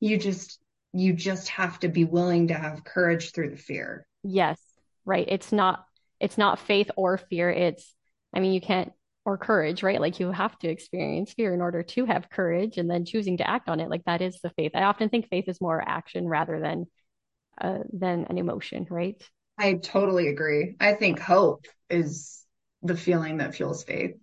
You 0.00 0.18
just 0.18 0.60
you 0.92 1.12
just 1.12 1.48
have 1.48 1.80
to 1.80 1.88
be 1.88 2.04
willing 2.04 2.48
to 2.48 2.54
have 2.54 2.84
courage 2.84 3.32
through 3.32 3.50
the 3.50 3.56
fear. 3.56 4.06
Yes. 4.22 4.60
Right. 5.04 5.26
It's 5.28 5.52
not 5.52 5.84
it's 6.20 6.38
not 6.38 6.60
faith 6.60 6.90
or 6.96 7.18
fear. 7.18 7.50
It's 7.50 7.94
I 8.34 8.40
mean, 8.40 8.52
you 8.52 8.60
can't 8.60 8.92
or 9.24 9.38
courage, 9.38 9.82
right? 9.82 10.00
Like 10.00 10.20
you 10.20 10.30
have 10.30 10.58
to 10.58 10.68
experience 10.68 11.32
fear 11.32 11.54
in 11.54 11.62
order 11.62 11.82
to 11.82 12.04
have 12.04 12.30
courage 12.30 12.76
and 12.76 12.90
then 12.90 13.04
choosing 13.04 13.38
to 13.38 13.48
act 13.48 13.68
on 13.68 13.80
it. 13.80 13.88
Like 13.88 14.04
that 14.04 14.20
is 14.20 14.40
the 14.40 14.50
faith. 14.50 14.72
I 14.74 14.84
often 14.84 15.08
think 15.08 15.28
faith 15.28 15.48
is 15.48 15.60
more 15.60 15.82
action 15.86 16.28
rather 16.28 16.60
than 16.60 16.86
uh 17.60 17.78
than 17.92 18.26
an 18.28 18.38
emotion, 18.38 18.86
right? 18.90 19.22
I 19.58 19.74
totally 19.74 20.28
agree. 20.28 20.76
I 20.80 20.94
think 20.94 21.20
hope 21.20 21.66
is 21.88 22.44
the 22.82 22.96
feeling 22.96 23.38
that 23.38 23.54
fuels 23.54 23.84
faith. 23.84 24.16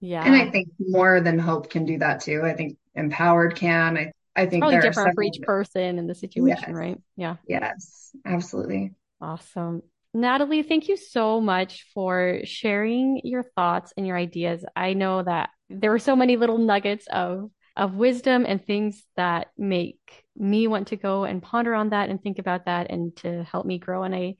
Yeah. 0.00 0.24
And 0.24 0.34
I 0.34 0.50
think 0.50 0.68
more 0.78 1.20
than 1.20 1.38
hope 1.38 1.70
can 1.70 1.84
do 1.84 1.98
that 1.98 2.20
too. 2.20 2.42
I 2.44 2.52
think 2.54 2.76
empowered 2.94 3.56
can. 3.56 3.96
I, 3.96 4.12
I 4.38 4.46
think 4.46 4.62
Probably 4.62 4.78
different 4.78 5.14
for 5.16 5.24
each 5.24 5.40
person 5.42 5.98
and 5.98 6.08
the 6.08 6.14
situation, 6.14 6.68
Yes. 6.68 6.68
right? 6.70 6.98
Yeah. 7.16 7.36
Yes, 7.48 8.12
absolutely. 8.24 8.92
Awesome. 9.20 9.82
Natalie, 10.14 10.62
thank 10.62 10.88
you 10.88 10.96
so 10.96 11.40
much 11.40 11.86
for 11.92 12.40
sharing 12.44 13.20
your 13.24 13.42
thoughts 13.56 13.92
and 13.96 14.06
your 14.06 14.16
ideas. 14.16 14.64
I 14.76 14.92
know 14.94 15.24
that 15.24 15.50
there 15.68 15.90
were 15.90 15.98
so 15.98 16.14
many 16.14 16.36
little 16.36 16.58
nuggets 16.58 17.06
of 17.08 17.50
of 17.76 17.94
wisdom 17.94 18.44
and 18.46 18.64
things 18.64 19.04
that 19.16 19.48
make 19.56 20.24
me 20.36 20.66
want 20.66 20.88
to 20.88 20.96
go 20.96 21.24
and 21.24 21.42
ponder 21.42 21.74
on 21.74 21.90
that 21.90 22.08
and 22.08 22.20
think 22.22 22.38
about 22.38 22.66
that 22.66 22.90
and 22.90 23.16
to 23.16 23.44
help 23.44 23.66
me 23.66 23.78
grow. 23.78 24.04
And 24.04 24.14
I 24.14 24.36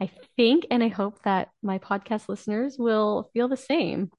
I 0.00 0.10
think 0.36 0.66
and 0.70 0.82
I 0.82 0.88
hope 0.88 1.22
that 1.24 1.48
my 1.60 1.78
podcast 1.78 2.28
listeners 2.28 2.76
will 2.78 3.30
feel 3.32 3.48
the 3.48 3.56
same. 3.56 4.10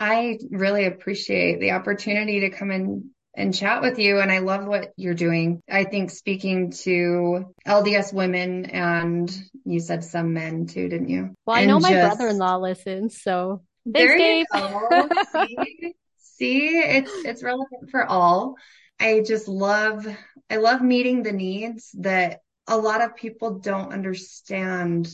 I 0.00 0.38
really 0.50 0.86
appreciate 0.86 1.60
the 1.60 1.72
opportunity 1.72 2.40
to 2.40 2.50
come 2.50 2.70
in 2.70 3.13
and 3.36 3.54
chat 3.54 3.82
with 3.82 3.98
you. 3.98 4.20
And 4.20 4.30
I 4.30 4.38
love 4.38 4.66
what 4.66 4.92
you're 4.96 5.14
doing. 5.14 5.62
I 5.70 5.84
think 5.84 6.10
speaking 6.10 6.70
to 6.84 7.52
LDS 7.66 8.12
women 8.12 8.66
and 8.66 9.30
you 9.64 9.80
said 9.80 10.04
some 10.04 10.32
men 10.32 10.66
too, 10.66 10.88
didn't 10.88 11.08
you? 11.08 11.34
Well, 11.46 11.56
I 11.56 11.60
And 11.60 11.68
know 11.68 11.80
my 11.80 11.90
just- 11.92 12.16
brother-in-law 12.16 12.56
listens, 12.58 13.20
so 13.22 13.62
thanks, 13.84 13.98
There 13.98 14.16
you 14.16 14.18
Dave. 14.18 14.46
go. 14.52 15.08
See, 15.32 15.94
see, 16.18 16.78
it's 16.78 17.12
it's 17.24 17.42
relevant 17.42 17.90
for 17.90 18.04
all. 18.04 18.54
I 19.00 19.22
just 19.26 19.48
love 19.48 20.06
I 20.50 20.56
love 20.56 20.82
meeting 20.82 21.22
the 21.22 21.32
needs 21.32 21.90
that 21.98 22.40
a 22.66 22.76
lot 22.76 23.02
of 23.02 23.16
people 23.16 23.58
don't 23.58 23.92
understand 23.92 25.08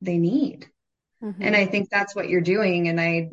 they 0.00 0.18
need. 0.18 0.66
Mhm. 1.22 1.36
And 1.40 1.56
I 1.56 1.66
think 1.66 1.88
that's 1.90 2.14
what 2.14 2.28
you're 2.28 2.40
doing. 2.40 2.88
And 2.88 3.00
I 3.00 3.30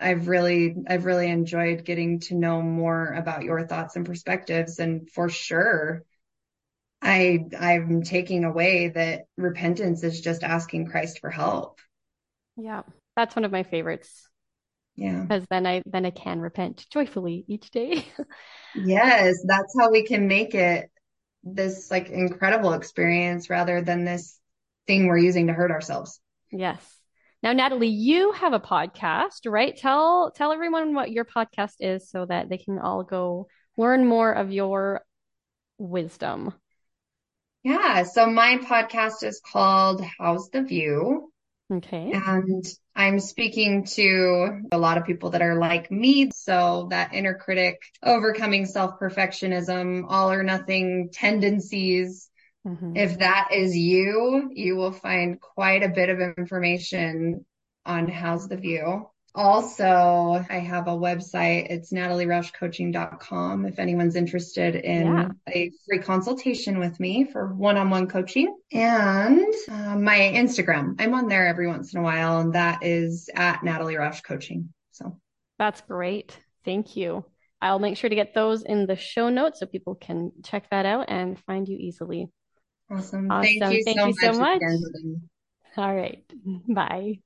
I've 0.00 0.28
really 0.28 0.74
I've 0.88 1.04
really 1.06 1.30
enjoyed 1.30 1.84
getting 1.84 2.20
to 2.20 2.34
know 2.34 2.60
more 2.62 3.12
about 3.12 3.44
your 3.44 3.66
thoughts 3.66 3.96
and 3.96 4.04
perspectives. 4.06 4.78
And 4.78 5.08
for 5.10 5.28
sure, 5.28 6.04
I 7.02 7.46
I'm 7.58 8.02
taking 8.02 8.44
away 8.44 8.88
that 8.88 9.26
repentance 9.36 10.02
is 10.04 10.20
just 10.20 10.42
asking 10.44 10.86
Christ 10.88 11.20
for 11.20 11.30
help. 11.30 11.78
Yeah, 12.56 12.82
that's 13.16 13.36
one 13.36 13.44
of 13.44 13.52
my 13.52 13.62
favorites 13.62 14.28
Yeah. 14.96 15.26
because 15.28 15.46
then 15.50 15.66
I 15.66 15.82
then 15.86 16.06
I 16.06 16.10
can 16.10 16.40
repent 16.40 16.86
joyfully 16.90 17.44
each 17.48 17.70
day. 17.70 18.06
Yes, 18.74 19.36
that's 19.46 19.74
how 19.78 19.90
we 19.90 20.04
can 20.04 20.26
make 20.28 20.54
it 20.54 20.90
this 21.44 21.90
like 21.90 22.08
incredible 22.10 22.72
experience 22.72 23.50
rather 23.50 23.82
than 23.82 24.04
this 24.04 24.38
thing 24.86 25.06
we're 25.06 25.18
using 25.18 25.46
to 25.48 25.52
hurt 25.52 25.70
ourselves. 25.70 26.20
Yes. 26.50 27.03
Now, 27.44 27.52
Natalie, 27.52 27.88
you 27.88 28.32
have 28.32 28.54
a 28.54 28.58
podcast, 28.58 29.40
right? 29.44 29.76
Tell 29.76 30.32
tell 30.34 30.50
everyone 30.50 30.94
what 30.94 31.12
your 31.12 31.26
podcast 31.26 31.74
is 31.78 32.08
so 32.08 32.24
that 32.24 32.48
they 32.48 32.56
can 32.56 32.78
all 32.78 33.02
go 33.02 33.48
learn 33.76 34.06
more 34.06 34.32
of 34.32 34.50
your 34.50 35.04
wisdom. 35.76 36.54
Yeah, 37.62 38.04
so 38.04 38.30
my 38.30 38.56
podcast 38.56 39.24
is 39.24 39.42
called 39.44 40.02
How's 40.18 40.48
the 40.48 40.62
View? 40.62 41.30
Okay. 41.70 42.12
And 42.14 42.64
I'm 42.96 43.20
speaking 43.20 43.84
to 43.96 44.62
a 44.72 44.78
lot 44.78 44.96
of 44.96 45.04
people 45.04 45.28
that 45.30 45.42
are 45.42 45.56
like 45.56 45.90
me. 45.90 46.30
So 46.34 46.86
that 46.92 47.12
inner 47.12 47.34
critic, 47.34 47.78
overcoming 48.02 48.64
self-perfectionism, 48.64 50.06
all 50.08 50.32
or 50.32 50.44
nothing 50.44 51.10
tendencies. 51.12 52.30
Mhm. 52.66 52.96
If 52.96 53.18
that 53.18 53.48
is 53.52 53.76
you, 53.76 54.50
you 54.52 54.76
will 54.76 54.92
find 54.92 55.40
quite 55.40 55.82
a 55.82 55.88
bit 55.88 56.08
of 56.08 56.20
information 56.20 57.44
on 57.84 58.08
How's 58.08 58.48
the 58.48 58.56
View. 58.56 59.10
Also, 59.36 59.84
I 60.48 60.58
have 60.60 60.86
a 60.86 60.92
website. 60.92 61.66
It's 61.68 61.92
natalieroushcoaching.com 61.92 63.66
if 63.66 63.80
anyone's 63.80 64.14
interested 64.14 64.76
Yeah, 64.76 64.82
in 64.82 65.34
a 65.48 65.72
free 65.86 65.98
consultation 65.98 66.78
with 66.78 67.00
me 67.00 67.24
for 67.24 67.52
one-on-one 67.52 68.06
coaching. 68.06 68.56
And 68.72 69.52
uh, 69.68 69.96
my 69.96 70.32
Instagram, 70.34 70.94
I'm 71.00 71.14
on 71.14 71.26
there 71.26 71.48
every 71.48 71.66
once 71.66 71.92
in 71.92 72.00
a 72.00 72.02
while, 72.02 72.38
and 72.38 72.52
that 72.54 72.84
is 72.84 73.28
at 73.34 73.64
Natalie 73.64 73.96
Roush 73.96 74.22
Coaching. 74.22 74.72
So 74.92 75.18
that's 75.58 75.80
great. 75.80 76.38
Thank 76.64 76.96
you. 76.96 77.24
I'll 77.60 77.80
make 77.80 77.96
sure 77.96 78.10
to 78.10 78.16
get 78.16 78.34
those 78.34 78.62
in 78.62 78.86
the 78.86 78.96
show 78.96 79.30
notes 79.30 79.58
so 79.58 79.66
people 79.66 79.96
can 79.96 80.30
check 80.44 80.70
that 80.70 80.86
out 80.86 81.06
and 81.08 81.38
find 81.40 81.68
you 81.68 81.76
easily. 81.76 82.28
Awesome. 82.90 83.30
Thank 83.40 83.62
Awesome. 83.62 83.70
you 83.70 83.82
Thank 83.84 83.98
so 83.98 84.06
you 84.06 84.12
so 84.14 84.32
much 84.32 84.40
much. 84.40 84.56
again. 84.56 85.28
All 85.76 85.94
right. 85.94 86.24
Bye. 86.68 87.20